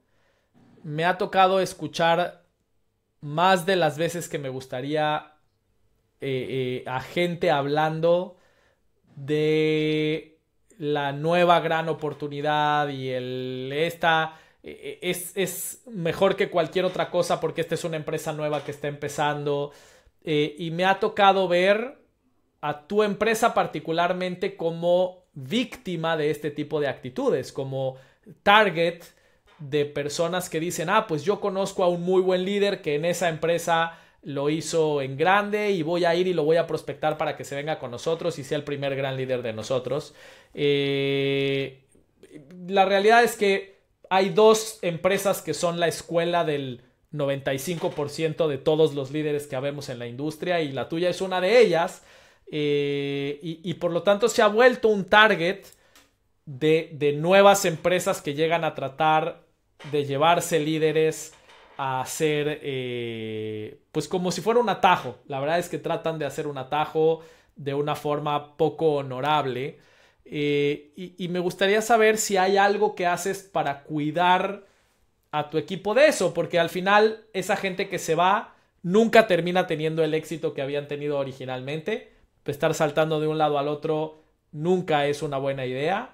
[0.84, 2.46] me ha tocado escuchar
[3.20, 5.34] más de las veces que me gustaría
[6.22, 8.38] eh, a gente hablando
[9.18, 10.40] de
[10.78, 17.62] la nueva gran oportunidad y el esta eh, es, mejor que cualquier otra cosa porque
[17.62, 19.72] esta es una empresa nueva que está empezando.
[20.24, 22.00] Eh, y me ha tocado ver
[22.62, 27.96] a tu empresa particularmente como víctima de este tipo de actitudes, como
[28.44, 29.04] target
[29.60, 33.06] de personas que dicen, ah, pues yo conozco a un muy buen líder que en
[33.06, 37.18] esa empresa lo hizo en grande y voy a ir y lo voy a prospectar
[37.18, 40.14] para que se venga con nosotros y sea el primer gran líder de nosotros.
[40.54, 41.84] Eh,
[42.68, 43.77] la realidad es que
[44.10, 46.82] hay dos empresas que son la escuela del
[47.14, 51.42] 95% de todos los líderes que habemos en la industria y la tuya es una
[51.42, 52.04] de ellas.
[52.50, 55.66] Eh, y, por lo tanto se ha vuelto un target
[56.46, 59.44] de, nuevas empresas que llegan a tratar
[59.92, 61.34] de llevarse líderes
[61.78, 65.18] a hacer, eh, pues como si fuera un atajo.
[65.28, 67.22] La verdad es que tratan de hacer un atajo
[67.56, 69.80] de una forma poco honorable.
[70.30, 74.66] Eh, y, me gustaría saber si hay algo que haces para cuidar
[75.32, 79.68] a tu equipo de eso, porque al final esa gente que se va nunca termina
[79.68, 82.12] teniendo el éxito que habían tenido originalmente.
[82.46, 84.22] Estar saltando de un lado al otro
[84.52, 86.14] nunca es una buena idea.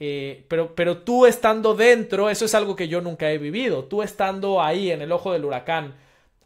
[0.00, 3.84] Eh, pero, pero tú estando dentro, eso es algo que yo nunca he vivido.
[3.84, 5.94] Tú estando ahí en el ojo del huracán,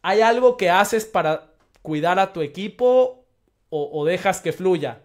[0.03, 1.53] ¿hay algo que haces para
[1.83, 3.25] cuidar a tu equipo
[3.71, 5.01] o, o dejas que fluya?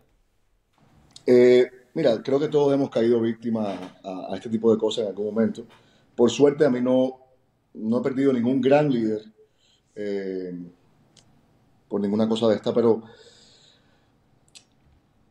[1.25, 5.27] Eh, Mira, creo que todos hemos caído víctimas a, este tipo de cosas en algún
[5.27, 5.65] momento.
[6.15, 7.19] Por suerte a mí no,
[7.75, 9.21] no he perdido ningún gran líder
[9.95, 10.53] eh,
[11.87, 13.03] por ninguna cosa de esta, pero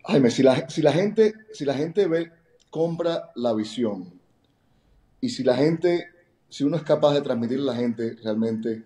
[0.05, 2.31] Jaime, si la, si la gente, si la gente ve,
[2.71, 4.13] compra la visión
[5.21, 6.07] y si la gente,
[6.49, 8.85] si uno es capaz de transmitirle a la gente realmente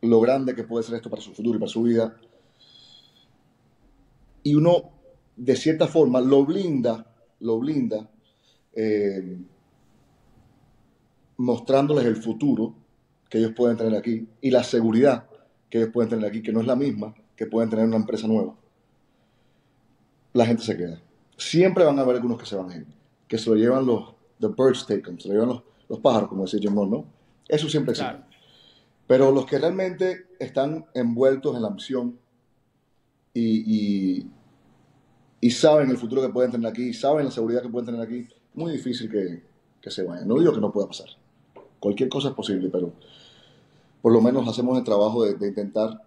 [0.00, 2.16] lo grande que puede ser esto para su futuro y para su vida,
[4.42, 4.95] y uno
[5.36, 7.06] de cierta forma lo blinda,
[7.40, 8.10] lo blinda,
[8.74, 9.38] eh,
[11.36, 12.74] mostrándoles el futuro
[13.28, 15.28] que ellos pueden tener aquí y la seguridad
[15.68, 18.26] que ellos pueden tener aquí, que no es la misma que pueden tener una empresa
[18.26, 18.54] nueva,
[20.32, 21.02] la gente se queda.
[21.36, 22.86] Siempre van a haber algunos que se van a ir,
[23.28, 26.44] que se lo llevan los the birds take them, se lo llevan los, pájaros, como
[26.44, 27.06] decía Jim ¿no?
[27.48, 28.16] Eso siempre existe.
[29.06, 32.18] Pero los que realmente están envueltos en la misión
[33.32, 34.30] y, y,
[35.50, 38.72] saben el futuro que pueden tener aquí, saben la seguridad que pueden tener aquí, muy
[38.72, 39.42] difícil que,
[39.80, 40.26] que se vayan.
[40.26, 41.08] No digo que no pueda pasar.
[41.78, 42.92] Cualquier cosa es posible, pero
[44.02, 46.02] por lo menos hacemos el trabajo de, intentar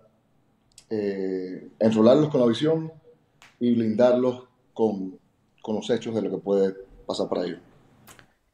[0.90, 2.92] eh, enrolarlos con la visión
[3.60, 5.18] y blindarlos con,
[5.62, 6.76] con los hechos de lo que puede
[7.06, 7.60] pasar para ellos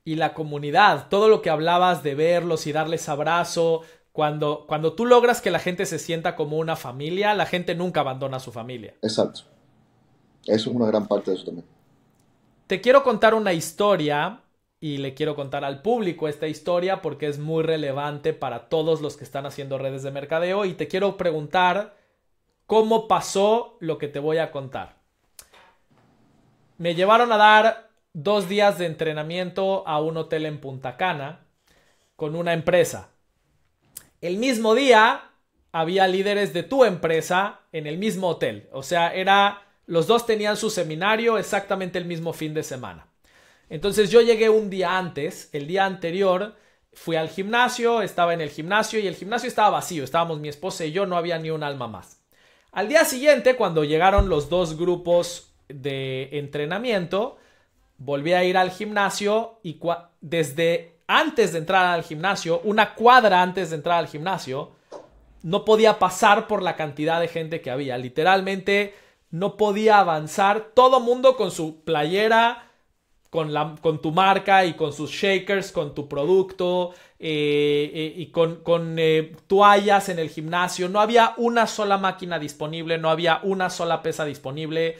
[0.05, 5.05] y la comunidad, todo lo que hablabas de verlos y darles abrazo, cuando, cuando tú
[5.07, 8.51] logras que la gente se sienta como una familia, la gente nunca abandona a su
[8.51, 8.93] familia.
[9.01, 9.41] Exacto.
[10.45, 11.65] Eso es una gran parte de eso también.
[12.67, 14.41] Te quiero contar una historia
[14.79, 19.17] y le quiero contar al público esta historia porque es muy relevante para todos los
[19.17, 21.95] que están haciendo redes de mercadeo y te quiero preguntar
[22.67, 24.97] cómo pasó lo que te voy a contar.
[26.77, 31.45] Me llevaron a dar dos días de entrenamiento a un hotel en Punta Cana
[32.15, 33.09] con una empresa.
[34.21, 35.31] El mismo día
[35.71, 38.69] había líderes de tu empresa en el mismo hotel.
[38.71, 43.07] O sea, era los dos tenían su seminario exactamente el mismo fin de semana.
[43.69, 46.55] Entonces yo llegué un día antes, el día anterior,
[46.93, 50.85] fui al gimnasio, estaba en el gimnasio y el gimnasio estaba vacío, estábamos mi esposa
[50.85, 52.21] y yo, no había ni un alma más.
[52.71, 57.37] Al día siguiente, cuando llegaron los dos grupos de entrenamiento,
[57.97, 59.79] volví a ir al gimnasio y
[60.21, 64.71] desde antes de entrar al gimnasio, una cuadra antes de entrar al gimnasio,
[65.43, 67.97] no podía pasar por la cantidad de gente que había.
[67.97, 68.95] Literalmente
[69.35, 70.71] no podía avanzar.
[70.73, 72.71] Todo mundo con su playera,
[73.29, 78.27] con, la, con tu marca y con sus shakers, con tu producto eh, eh, y
[78.27, 80.87] con, eh, toallas en el gimnasio.
[80.87, 84.97] No había una sola máquina disponible, no había una sola pesa disponible.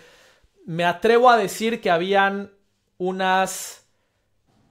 [0.65, 2.51] Me atrevo a decir que habían
[2.97, 3.85] unas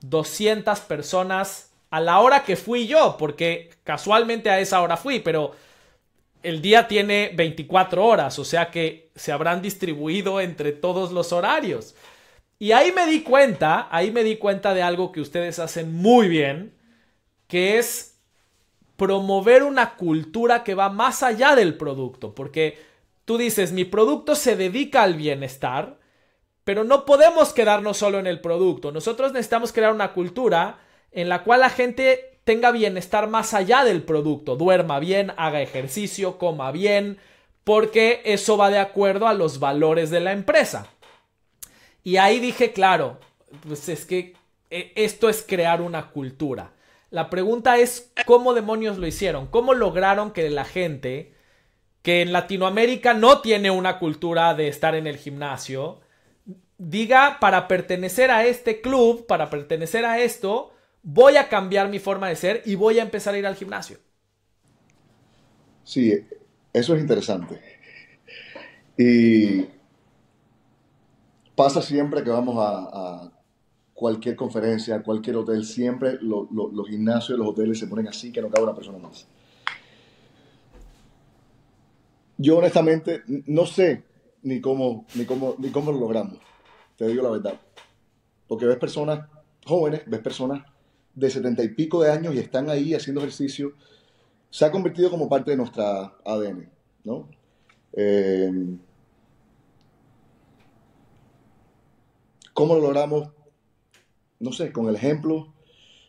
[0.02, 5.52] 200 personas a la hora que fui yo, porque casualmente a esa hora fui, pero
[6.44, 11.94] el día tiene 24 horas, o sea que se habrán distribuido entre todos los horarios.
[12.58, 16.28] Y ahí me di cuenta, ahí me di cuenta de algo que ustedes hacen muy
[16.28, 16.74] bien,
[17.48, 18.20] que es
[18.96, 22.78] promover una cultura que va más allá del producto, porque
[23.24, 25.98] tú dices, mi producto se dedica al bienestar,
[26.62, 28.92] pero no podemos quedarnos solo en el producto.
[28.92, 30.78] Nosotros necesitamos crear una cultura
[31.10, 34.56] en la cual la gente tenga bienestar más allá del producto.
[34.56, 37.18] Duerma bien, haga ejercicio, coma bien,
[37.64, 40.86] porque eso va de acuerdo a los valores de la empresa.
[42.02, 43.18] Y ahí dije, claro,
[43.66, 44.34] pues es que
[44.70, 46.72] e, esto es crear una cultura.
[47.10, 49.46] La pregunta es, ¿cómo demonios lo hicieron?
[49.46, 51.32] ¿Cómo lograron que la gente
[52.02, 56.00] que en Latinoamérica no tiene una cultura de estar en el gimnasio,
[56.76, 60.73] diga, para pertenecer a este club, para pertenecer a esto,
[61.04, 63.98] voy a cambiar mi forma de ser y voy a empezar a ir al gimnasio.
[65.84, 66.12] Sí,
[66.72, 67.60] eso es interesante.
[68.98, 69.66] Y
[71.54, 73.30] pasa siempre que vamos a,
[73.92, 78.50] cualquier conferencia, a cualquier hotel, siempre los gimnasios los hoteles se ponen así que no
[78.50, 79.28] cabe una persona más.
[82.36, 84.02] Yo honestamente no sé
[84.42, 86.38] ni cómo, ni cómo, ni cómo lo logramos
[86.96, 87.60] te digo la verdad.
[88.46, 89.26] Porque ves personas
[89.64, 90.64] jóvenes, ves personas
[91.14, 93.72] de setenta y pico de años y están ahí haciendo ejercicio.
[94.50, 96.68] Se ha convertido como parte de nuestra ADN,
[97.04, 97.28] ¿no?
[97.92, 98.76] Eh,
[102.52, 103.30] ¿Cómo lo logramos?
[104.38, 105.52] No sé, con el ejemplo,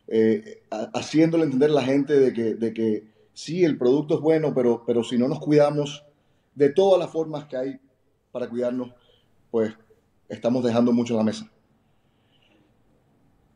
[0.08, 4.54] eh, haciéndole entender a la gente de que, de que sí, el producto es bueno,
[4.54, 6.04] pero, pero si no nos cuidamos
[6.54, 7.80] de todas las formas que hay
[8.32, 8.92] para cuidarnos,
[9.50, 9.74] pues
[10.30, 11.52] estamos dejando mucho en la mesa.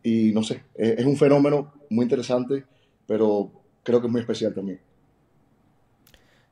[0.10, 2.66] Y no sé, es, un fenómeno muy interesante,
[3.06, 3.52] pero
[3.84, 4.80] creo que es muy especial también.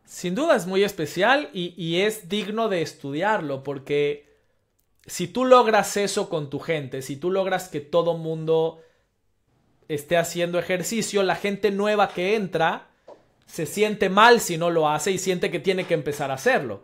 [0.05, 4.37] Sin duda es muy especial y, y, es digno de estudiarlo porque
[5.07, 8.79] si tú logras eso con tu gente, si tú logras que todo mundo
[9.87, 12.89] esté haciendo ejercicio, la gente nueva que entra
[13.47, 16.83] se siente mal si no lo hace y siente que tiene que empezar a hacerlo.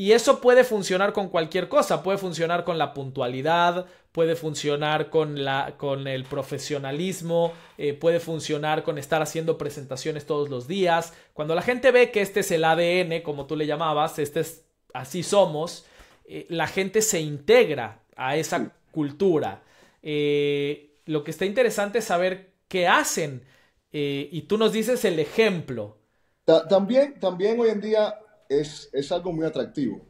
[0.00, 5.44] Y eso puede funcionar con cualquier cosa, puede funcionar con la puntualidad, puede funcionar con,
[5.44, 11.12] la, con el profesionalismo, eh, puede funcionar con estar haciendo presentaciones todos los días.
[11.34, 14.64] Cuando la gente ve que este es el ADN, como tú le llamabas, este es
[14.94, 15.84] así somos,
[16.24, 19.60] eh, la gente se integra a esa cultura.
[20.02, 23.44] Eh, lo que está interesante es saber qué hacen.
[23.92, 25.98] y tú nos dices el ejemplo.
[26.70, 28.14] también, también hoy en día
[28.50, 30.02] es, es algo muy atractivo.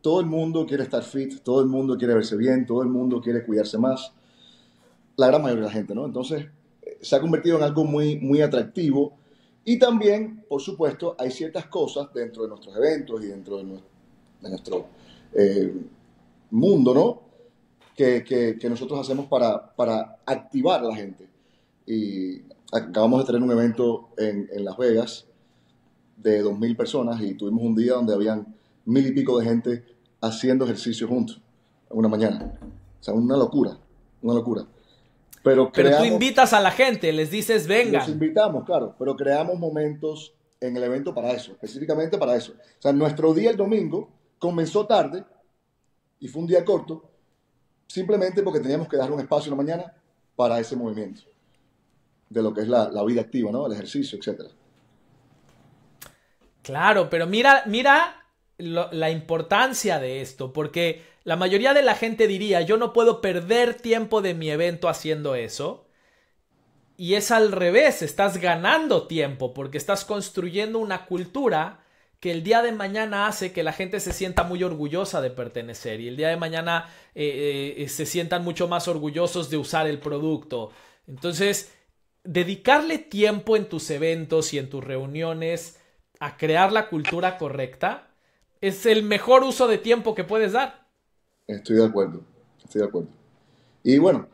[0.00, 3.20] Todo el mundo quiere estar fit, todo el mundo quiere verse bien, todo el mundo
[3.20, 4.12] quiere cuidarse más.
[5.16, 6.06] La gran mayoría de la gente, ¿no?
[6.06, 6.46] Entonces,
[7.00, 9.16] se ha convertido en algo muy, muy atractivo.
[9.64, 13.64] Y también, por supuesto, hay ciertas cosas dentro de nuestros eventos y dentro de
[14.40, 14.86] nuestro,
[15.34, 15.72] eh,
[16.50, 17.22] mundo, ¿no?
[17.94, 21.28] Que, que, nosotros hacemos para, para activar a la gente.
[21.84, 22.42] Y
[22.72, 25.27] acabamos de tener un evento en, en Las Vegas
[26.18, 28.54] de 2.000 personas y tuvimos un día donde habían
[28.84, 29.84] mil y pico de gente
[30.20, 31.40] haciendo ejercicio juntos,
[31.90, 32.58] una mañana.
[33.00, 33.78] O sea, una locura,
[34.22, 34.66] una locura.
[35.42, 38.00] Pero, tú invitas a la gente, les dices, venga.
[38.00, 42.52] Los invitamos, claro, pero creamos momentos en el evento para eso, específicamente para eso.
[42.52, 45.24] O sea, nuestro día el domingo comenzó tarde
[46.18, 47.08] y fue un día corto,
[47.86, 49.94] simplemente porque teníamos que dar un espacio en la mañana
[50.34, 51.22] para ese movimiento,
[52.28, 53.66] de lo que es la, la vida activa, ¿no?
[53.66, 54.50] El ejercicio, etcétera.
[56.68, 58.26] Claro, pero mira, mira
[58.58, 63.72] la importancia de esto, porque la mayoría de la gente diría, yo no puedo perder
[63.72, 65.86] tiempo de mi evento haciendo eso.
[66.98, 71.86] Y es al revés, estás ganando tiempo porque estás construyendo una cultura
[72.20, 76.02] que el día de mañana hace que la gente se sienta muy orgullosa de pertenecer
[76.02, 80.00] y el día de mañana eh, eh, se sientan mucho más orgullosos de usar el
[80.00, 80.70] producto.
[81.06, 81.72] Entonces,
[82.24, 85.78] dedicarle tiempo en tus eventos y en tus reuniones
[86.20, 88.08] a crear la cultura correcta
[88.60, 90.86] es el mejor uso de tiempo que puedes dar.
[91.46, 92.22] Estoy de acuerdo,
[92.62, 93.08] estoy de acuerdo.
[93.82, 94.28] Y bueno,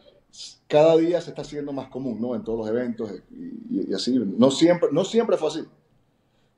[0.66, 2.34] cada día se está haciendo más común, ¿no?
[2.34, 4.18] En todos los eventos y, así.
[4.18, 5.64] No siempre, no siempre fue así,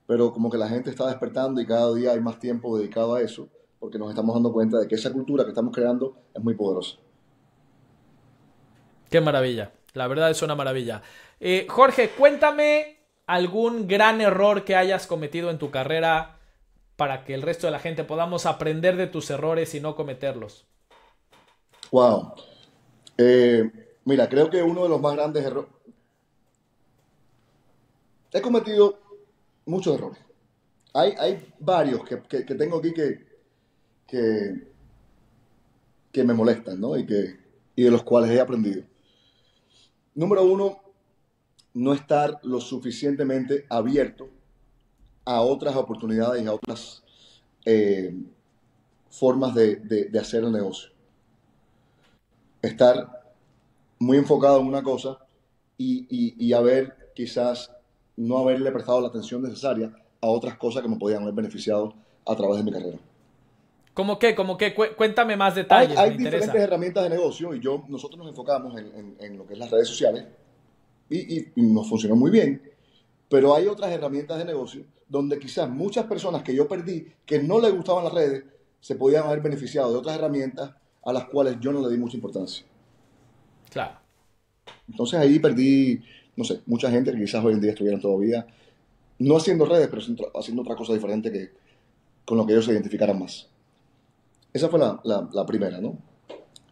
[0.07, 3.21] pero como que la gente está despertando y cada día hay más tiempo dedicado a
[3.21, 3.49] eso,
[3.79, 6.97] porque nos estamos dando cuenta de que esa cultura que estamos creando es muy poderosa.
[9.09, 11.01] Qué maravilla, la verdad es una maravilla.
[11.39, 12.96] Eh, Jorge, cuéntame
[13.27, 16.39] algún gran error que hayas cometido en tu carrera
[16.95, 20.65] para que el resto de la gente podamos aprender de tus errores y no cometerlos?
[21.91, 22.33] Wow.
[23.17, 23.69] Eh,
[24.05, 25.69] mira, creo que uno de los más grandes errores.
[28.31, 28.99] He cometido
[29.65, 30.19] muchos errores.
[30.93, 32.17] Hay, hay varios que,
[32.55, 33.27] tengo aquí que,
[34.07, 34.67] que,
[36.11, 36.97] que, me molestan, ¿no?
[36.97, 37.39] Y, que,
[37.75, 38.83] y de los cuales he aprendido.
[40.15, 40.86] Número uno,
[41.77, 44.29] no estar lo suficientemente abierto
[45.25, 47.03] a otras oportunidades y a otras
[47.65, 48.15] eh,
[49.11, 50.89] formas de, hacer el negocio.
[52.63, 53.31] Estar
[53.99, 55.19] muy enfocado en una cosa
[55.77, 57.71] y, haber quizás
[58.15, 61.93] no haberle prestado la atención necesaria a otras cosas que me podían haber beneficiado
[62.25, 62.97] a través de mi carrera.
[63.93, 64.33] ¿Cómo qué?
[64.33, 64.73] ¿Cómo qué?
[64.73, 65.95] Cuéntame más detalles.
[65.95, 69.69] Hay, diferentes herramientas de negocio y yo, nosotros nos enfocamos en, lo que es las
[69.69, 70.25] redes sociales
[71.09, 72.61] y, y, nos funcionó muy bien,
[73.29, 77.59] pero hay otras herramientas de negocio donde quizás muchas personas que yo perdí, que no
[77.59, 78.43] les gustaban las redes,
[78.81, 80.71] se podían haber beneficiado de otras herramientas
[81.03, 82.65] a las cuales yo no le di mucha importancia.
[83.69, 83.99] Claro.
[84.89, 86.01] Entonces ahí perdí,
[86.35, 88.45] no sé, mucha gente que quizás hoy en día estuvieran todavía,
[89.19, 90.01] no haciendo redes, pero
[90.35, 91.51] haciendo otra cosa diferente que
[92.25, 93.47] con lo que ellos se identificaran más.
[94.51, 95.97] Esa fue la, la primera, ¿no?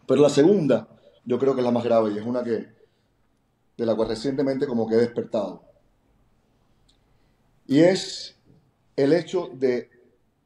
[0.06, 0.86] Pero la segunda,
[1.24, 2.75] yo creo que es la más grave y es una que,
[3.76, 5.62] de la cual recientemente como que he despertado.
[7.66, 8.36] Y es
[8.94, 9.90] el hecho de,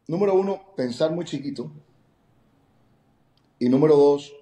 [0.09, 1.71] número uno, pensar muy chiquito.
[3.59, 4.35] Y número dos,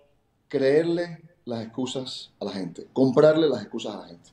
[0.49, 4.31] creerle las excusas a la gente, comprarle las excusas a la gente.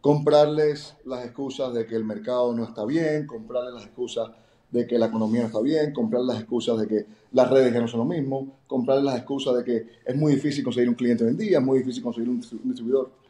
[0.00, 4.30] Comprarles las excusas de que el mercado no está bien, comprarles las excusas
[4.70, 7.80] de que la economía no está bien, comprarles las excusas de que las redes ya
[7.80, 11.24] no son lo mismo, comprarles las excusas de que es muy difícil conseguir un cliente
[11.24, 13.23] hoy en día, es muy difícil conseguir un distribuidor.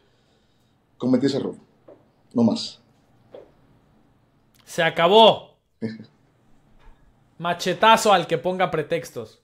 [0.97, 1.55] Cometí ese error,
[2.33, 2.81] no más.
[4.65, 5.57] Se acabó.
[7.37, 9.41] Machetazo al que ponga pretextos.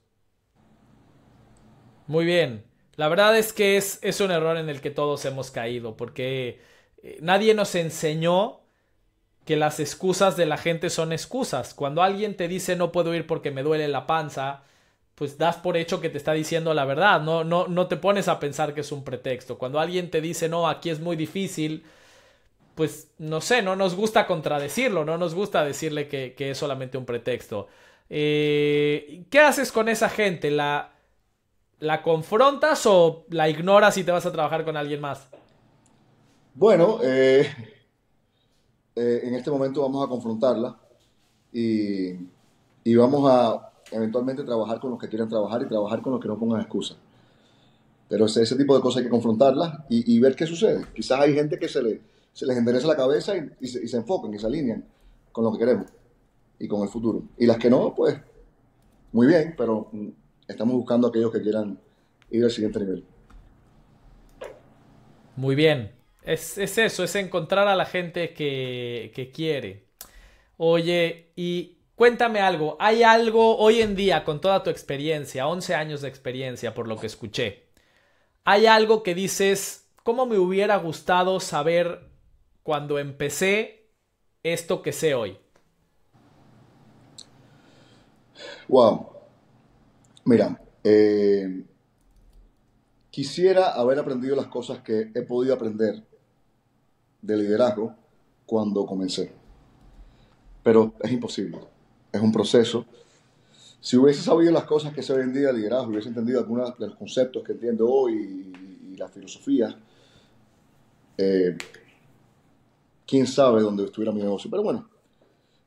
[2.06, 2.64] Muy bien.
[2.96, 6.60] La verdad es que es, es, un error en el que todos hemos caído, porque
[7.02, 8.60] eh, nadie nos enseñó
[9.44, 11.74] que las excusas de la gente son excusas.
[11.74, 14.62] Cuando alguien te dice no puedo ir porque me duele la panza,
[15.14, 18.28] pues das por hecho que te está diciendo la verdad, no, no, no te pones
[18.28, 19.58] a pensar que es un pretexto.
[19.58, 21.84] Cuando alguien te dice no, aquí es muy difícil,
[22.74, 27.04] pues no sé, no nos gusta contradecirlo, no nos gusta decirle que, es solamente un
[27.04, 27.68] pretexto.
[28.08, 30.50] Eh, ¿Qué haces con esa gente?
[30.50, 30.92] ¿La,
[31.80, 35.28] ¿La confrontas o la ignoras y te vas a trabajar con alguien más?
[36.54, 37.48] Bueno, eh,
[38.94, 40.78] eh, en este momento vamos a confrontarla
[41.52, 42.14] y,
[42.94, 46.38] vamos a eventualmente trabajar con los que quieran trabajar y trabajar con los que no
[46.38, 46.96] pongan excusas.
[48.08, 50.84] Pero ese, tipo de cosas hay que confrontarlas y, ver qué sucede.
[50.94, 52.00] Quizás hay gente que se le
[52.32, 54.84] se les endereza la cabeza y, se, y enfocan y se alinean
[55.32, 55.86] con lo que queremos
[56.58, 57.22] y con el futuro.
[57.38, 58.18] Y las que no, pues
[59.12, 60.08] muy bien, pero mm,
[60.48, 61.78] estamos buscando a aquellos que quieran
[62.30, 63.04] ir al siguiente nivel.
[65.36, 65.92] Muy bien.
[66.22, 69.86] Es, eso, es encontrar a la gente que quiere.
[70.56, 72.76] Oye, y cuéntame algo.
[72.80, 76.98] ¿Hay algo hoy en día, con toda tu experiencia, 11 años de experiencia, por lo
[76.98, 77.64] que escuché,
[78.44, 82.10] hay algo que dices, ¿cómo me hubiera gustado saber
[82.62, 83.90] cuando empecé
[84.42, 85.38] esto que sé hoy?
[88.68, 89.08] Wow.
[90.24, 91.64] Mira, eh,
[93.10, 96.02] quisiera haber aprendido las cosas que he podido aprender
[97.20, 97.94] de liderazgo
[98.46, 99.32] cuando comencé.
[100.62, 101.71] Pero es imposible.
[102.12, 102.84] Es un proceso.
[103.80, 106.96] Si hubiese sabido las cosas que se hoy en día hubiese entendido algunos de los
[106.96, 108.52] conceptos que entiendo hoy
[108.92, 109.76] y, la filosofía,
[111.16, 111.56] eh,
[113.04, 114.48] quién sabe dónde estuviera mi negocio.
[114.48, 114.88] Pero bueno,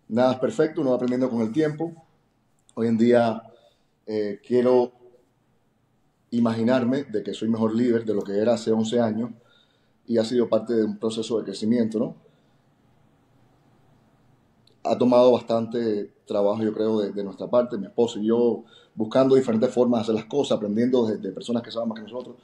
[0.08, 1.92] nada es perfecto, uno va aprendiendo con el tiempo.
[2.76, 3.42] Hoy en día
[4.06, 4.94] eh, quiero
[6.32, 9.32] imaginarme de que soy mejor líder de lo que era hace 11 años
[10.08, 12.25] y ha sido parte de un proceso de crecimiento, ¿no?
[14.86, 18.64] Ha tomado bastante trabajo, yo creo, de, nuestra parte, mi esposo y yo,
[18.94, 22.36] buscando diferentes formas de hacer las cosas, aprendiendo de, personas que saben más que nosotros.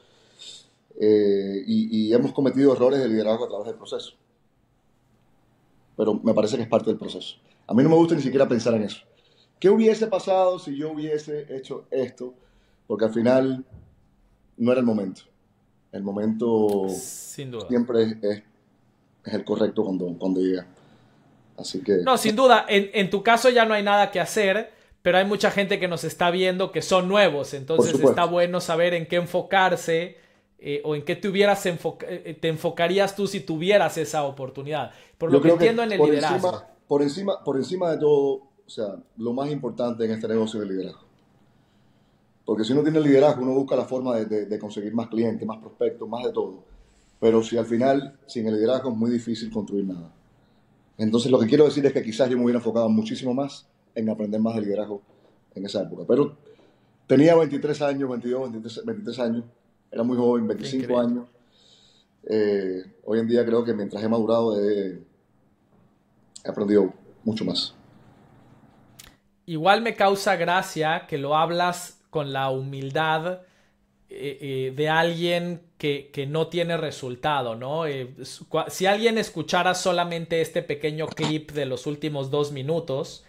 [0.99, 4.13] Eh, y, y hemos cometido errores de liderazgo a través del proceso.
[5.97, 7.35] Pero me parece que es parte del proceso.
[7.67, 9.01] A mí no me gusta ni siquiera pensar en eso.
[9.59, 12.33] ¿Qué hubiese pasado si yo hubiese hecho esto?
[12.87, 13.63] Porque al final
[14.57, 15.21] no era el momento.
[15.91, 18.43] El momento siempre es,
[19.25, 20.67] el correcto cuando, cuando llega.
[21.61, 21.97] Así que...
[22.03, 22.65] No, sin duda.
[22.67, 26.03] En, tu caso ya no hay nada que hacer, pero hay mucha gente que nos
[26.03, 27.53] está viendo que son nuevos.
[27.53, 30.17] Entonces está bueno saber en qué enfocarse
[30.59, 34.91] eh, o en qué te, hubieras eh, te enfocarías tú si tuvieras esa oportunidad.
[35.17, 36.63] Por lo que entiendo en el liderazgo.
[36.87, 40.69] por, encima, por encima de todo, o sea, lo más importante en este negocio es
[40.69, 41.11] el liderazgo.
[42.45, 46.07] Porque si uno tiene liderazgo, uno busca la forma de, conseguir más clientes, más prospectos,
[46.09, 46.63] más de todo.
[47.19, 50.13] Pero si al final, sin el liderazgo, es muy difícil construir nada.
[51.01, 54.07] Entonces, lo que quiero decir es que quizás yo me hubiera enfocado muchísimo más en
[54.07, 55.01] aprender más de liderazgo
[55.55, 56.03] en esa época.
[56.07, 56.37] Pero
[57.07, 59.43] tenía 23 años, 22, 23, años,
[59.91, 61.25] era muy joven, 25 años.
[62.29, 65.01] Eh, hoy en día creo que mientras he madurado he
[66.45, 66.93] aprendido
[67.23, 67.73] mucho más.
[69.47, 73.39] Igual me causa gracia que lo hablas con la humildad
[74.13, 77.85] eh, eh, de alguien que, no tiene resultado, ¿no?
[77.85, 78.13] Eh,
[78.67, 83.23] si alguien escuchara solamente este pequeño clip de los últimos dos minutos,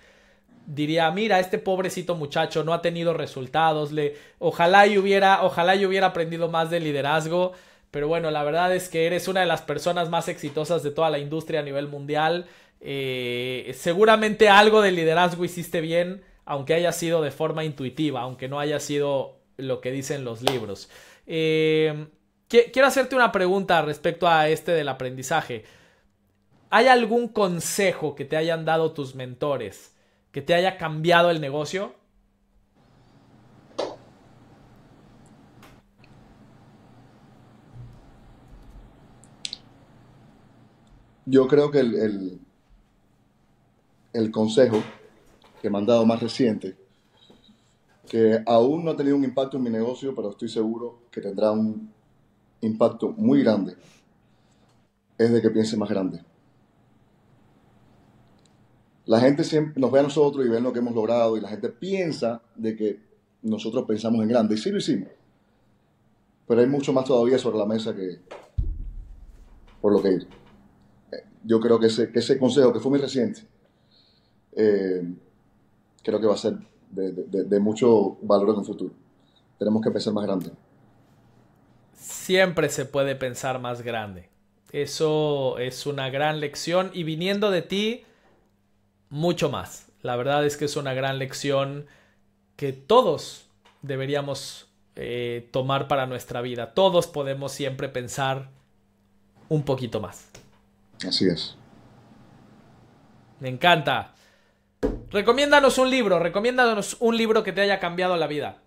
[0.66, 5.86] diría, mira, este pobrecito muchacho no ha tenido resultados, le, ojalá y hubiera, ojalá y
[5.86, 7.52] hubiera aprendido más de liderazgo,
[7.92, 11.10] pero bueno, la verdad es que eres una de las personas más exitosas de toda
[11.10, 12.46] la industria a nivel mundial.
[12.80, 18.80] Seguramente algo de liderazgo hiciste bien, aunque haya sido de forma intuitiva, aunque no haya
[18.80, 20.88] sido lo que dicen los libros.
[21.26, 22.06] Eh,
[22.48, 25.64] quiero hacerte una pregunta respecto a este del aprendizaje.
[26.70, 29.94] ¿Hay algún consejo que te hayan dado tus mentores
[30.32, 31.94] que te haya cambiado el negocio?
[41.26, 42.40] Yo creo que el,
[44.12, 44.82] el consejo
[45.60, 46.76] que me han dado más reciente,
[48.12, 51.50] que aún no ha tenido un impacto en mi negocio, pero estoy seguro que tendrá
[51.50, 51.90] un
[52.60, 53.74] impacto muy grande,
[55.16, 56.22] es de que piense más grande.
[59.06, 61.48] La gente siempre nos ve a nosotros y ve lo que hemos logrado y la
[61.48, 63.00] gente piensa de que
[63.40, 64.56] nosotros pensamos en grande.
[64.56, 65.08] Y sí lo hicimos.
[66.46, 68.18] Pero hay mucho más todavía sobre la mesa que
[69.80, 70.18] por lo que.
[71.44, 73.40] Yo creo que ese, que ese consejo, que fue muy reciente,
[74.52, 75.02] eh,
[76.02, 78.94] creo que va a ser de, mucho valor en el futuro.
[79.58, 80.50] Tenemos que pensar más grande.
[81.94, 84.28] Siempre se puede pensar más grande.
[84.70, 88.04] Eso es una gran lección y viniendo de ti,
[89.10, 89.88] mucho más.
[90.02, 91.86] La verdad es que es una gran lección
[92.56, 93.46] que todos
[93.82, 96.74] deberíamos eh, tomar para nuestra vida.
[96.74, 98.50] Todos podemos siempre pensar
[99.48, 100.28] un poquito más.
[101.06, 101.56] Así es.
[103.40, 104.14] Me encanta.
[105.12, 108.62] Recomiéndanos un libro, recomiéndanos un libro que te haya cambiado la vida.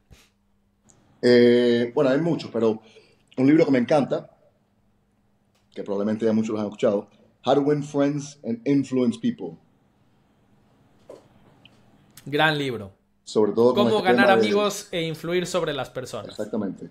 [1.23, 2.83] Eh, bueno, hay muchos, pero
[3.37, 4.29] un libro que me encanta,
[5.73, 7.09] que probablemente ya muchos los han escuchado,
[7.43, 9.57] How to Win Friends and Influence People.
[12.27, 12.91] Gran libro.
[13.23, 16.29] Sobre todo Cómo este ganar amigos e influir sobre las personas.
[16.29, 16.89] Exactamente.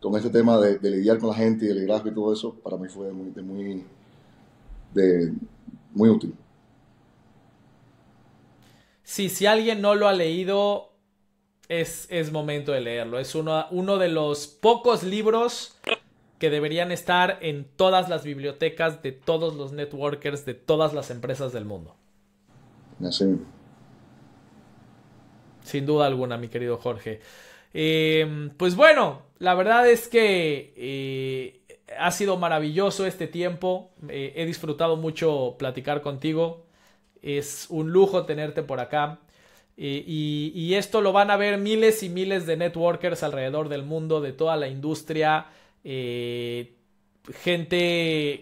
[0.00, 2.78] Con este tema de, lidiar con la gente y el liderazgo y todo eso, para
[2.78, 3.84] mí fue muy,
[5.92, 6.34] muy útil.
[9.08, 10.92] Sí, si alguien no lo ha leído,
[11.70, 13.18] es, es momento de leerlo.
[13.18, 15.78] Es uno, uno de los pocos libros
[16.38, 21.54] que deberían estar en todas las bibliotecas de todos los networkers de todas las empresas
[21.54, 21.96] del mundo.
[25.64, 27.22] Sin duda alguna, mi querido Jorge.
[27.72, 31.62] Eh, pues bueno, la verdad es que eh,
[31.98, 33.90] ha sido maravilloso este tiempo.
[34.10, 36.67] Eh, he disfrutado mucho platicar contigo.
[37.22, 39.18] Es un lujo tenerte por acá.
[39.76, 44.20] y, y, esto lo van a ver miles y miles de networkers alrededor del mundo,
[44.20, 45.46] de toda la industria.
[45.82, 46.76] gente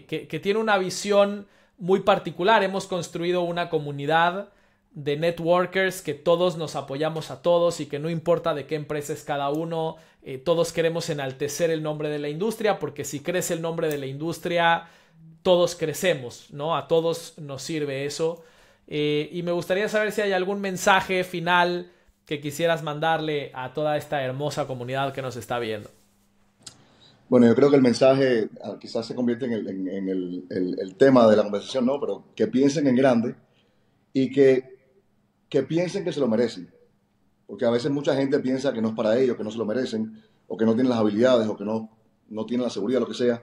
[0.07, 1.47] que, que tiene una visión
[1.77, 2.63] muy particular.
[2.63, 4.49] Hemos construido una comunidad
[4.97, 9.13] de networkers que todos nos apoyamos a todos y que no importa de qué empresa
[9.13, 13.53] es cada uno, eh, todos queremos enaltecer el nombre de la industria porque si crece
[13.53, 14.87] el nombre de la industria,
[15.43, 16.75] todos crecemos, ¿no?
[16.75, 18.43] A todos nos sirve eso.
[18.87, 21.91] Eh, y me gustaría saber si hay algún mensaje final
[22.25, 25.89] que quisieras mandarle a toda esta hermosa comunidad que nos está viendo.
[27.29, 31.35] Bueno, yo creo que el mensaje ah, quizás se convierte en, el, el tema de
[31.35, 31.99] la conversación, ¿no?
[31.99, 33.35] Pero que piensen en grande
[34.13, 34.77] y que
[35.49, 36.71] que piensen que se lo merecen.
[37.45, 39.65] Porque a veces mucha gente piensa que no es para ellos, que no se lo
[39.65, 41.89] merecen, o que no tienen las habilidades, o que no,
[42.29, 43.41] no tienen la seguridad, lo que sea.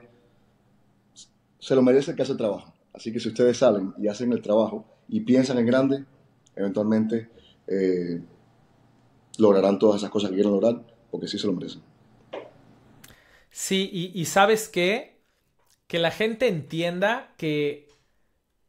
[1.59, 2.73] Se lo merece el que hace el trabajo.
[2.93, 6.05] Así que si ustedes salen y hacen el trabajo y piensan en grande,
[6.55, 7.29] eventualmente
[7.67, 8.21] eh,
[9.37, 10.81] lograrán todas esas cosas que quieren lograr,
[11.11, 11.81] porque sí se lo merecen.
[13.51, 15.19] Sí, y, y sabes qué?
[15.87, 17.85] Que la gente entienda que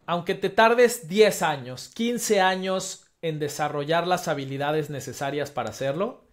[0.06, 6.24] aunque te tardes 10 años, 15 años en desarrollar las habilidades necesarias para hacerlo,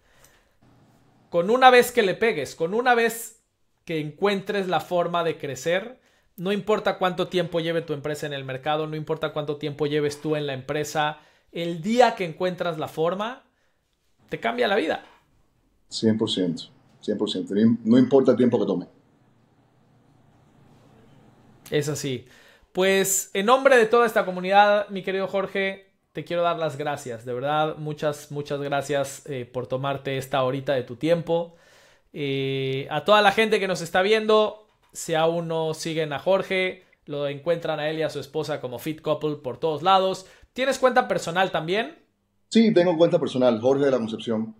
[1.28, 3.42] con una vez que le pegues, con una vez
[3.84, 6.00] que encuentres la forma de crecer,
[6.36, 10.20] no importa cuánto tiempo lleve tu empresa en el mercado, no importa cuánto tiempo lleves
[10.20, 11.18] tú en la empresa,
[11.52, 13.44] el día que encuentras la forma,
[14.28, 15.04] te cambia la vida.
[15.90, 16.70] 100%,
[17.04, 18.86] 100%, no importa el tiempo que tome.
[21.70, 22.26] Es así.
[22.72, 27.24] Pues en nombre de toda esta comunidad, mi querido Jorge, te quiero dar las gracias,
[27.24, 31.56] de verdad, muchas, muchas gracias eh, por tomarte esta horita de tu tiempo.
[32.12, 34.63] Eh, a toda la gente que nos está viendo,
[34.94, 38.78] si aún no siguen a Jorge, lo encuentran a él y a su esposa como
[38.78, 40.24] Fit Couple por todos lados.
[40.54, 41.98] ¿Tienes cuenta personal también?
[42.48, 44.54] Sí, tengo cuenta personal, Jorge de la Concepción.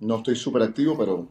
[0.00, 1.28] No estoy súper activo, pero...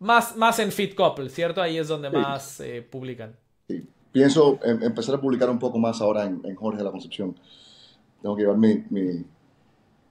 [0.00, 1.62] Más, más en Fit Couple, ¿cierto?
[1.62, 3.36] Ahí es donde más eh, publican.
[3.66, 7.36] Sí pienso empezar a publicar un poco más ahora en, Jorge de la Concepción.
[8.20, 8.58] Tengo que llevar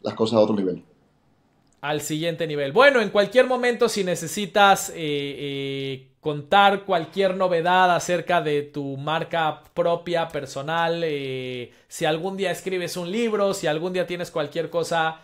[0.02, 0.84] las cosas a otro nivel.
[1.82, 2.74] Al siguiente nivel.
[2.74, 9.64] Bueno, en cualquier momento, si necesitas eh, eh, contar cualquier novedad acerca de tu marca
[9.74, 15.22] propia, personal, eh, si algún día escribes un libro, si algún día tienes cualquier cosa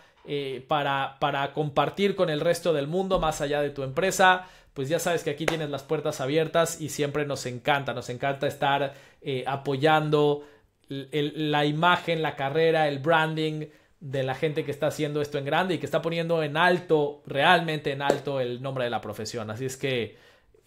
[0.66, 4.98] para, para compartir con el resto del mundo más allá de tu empresa, pues ya
[4.98, 8.94] sabes que aquí tienes las puertas abiertas y siempre nos encanta, nos encanta estar
[9.46, 10.42] apoyando
[10.88, 13.66] la imagen, la carrera, el branding
[14.00, 17.22] de la gente que está haciendo esto en grande y que está poniendo en alto,
[17.26, 19.50] realmente en alto el nombre de la profesión.
[19.50, 20.16] Así es que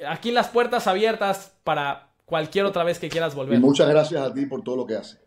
[0.07, 3.57] aquí las puertas abiertas para cualquier otra vez que quieras volver.
[3.57, 5.19] Y muchas gracias a ti por todo lo que haces.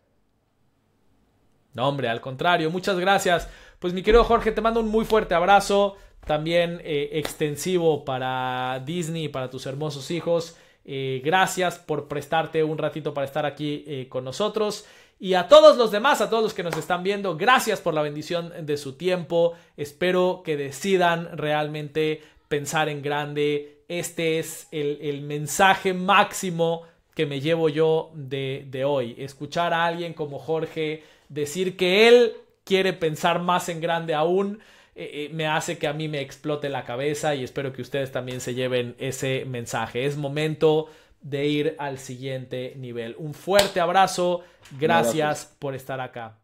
[1.73, 3.49] No, hombre, al contrario, muchas gracias.
[3.79, 9.27] Pues mi querido Jorge, te mando un muy fuerte abrazo también eh, extensivo para Disney
[9.27, 10.55] para tus hermosos hijos.
[10.85, 14.85] Eh, gracias por prestarte un ratito para estar aquí eh, con nosotros.
[15.19, 18.01] Y a todos los demás, a todos los que nos están viendo, gracias por la
[18.01, 19.53] bendición de su tiempo.
[19.77, 23.83] Espero que decidan realmente pensar en grande.
[23.87, 26.83] Este es el, mensaje máximo
[27.15, 29.15] que me llevo yo de, de hoy.
[29.17, 32.33] Escuchar a alguien como Jorge decir que él
[32.63, 34.59] quiere pensar más en grande aún
[34.95, 38.11] eh, eh, me hace que a mí me explote la cabeza y espero que ustedes
[38.11, 40.05] también se lleven ese mensaje.
[40.05, 40.87] Es momento
[41.23, 43.15] de ir al siguiente nivel.
[43.17, 44.43] Un fuerte abrazo,
[44.77, 46.42] gracias por estar acá.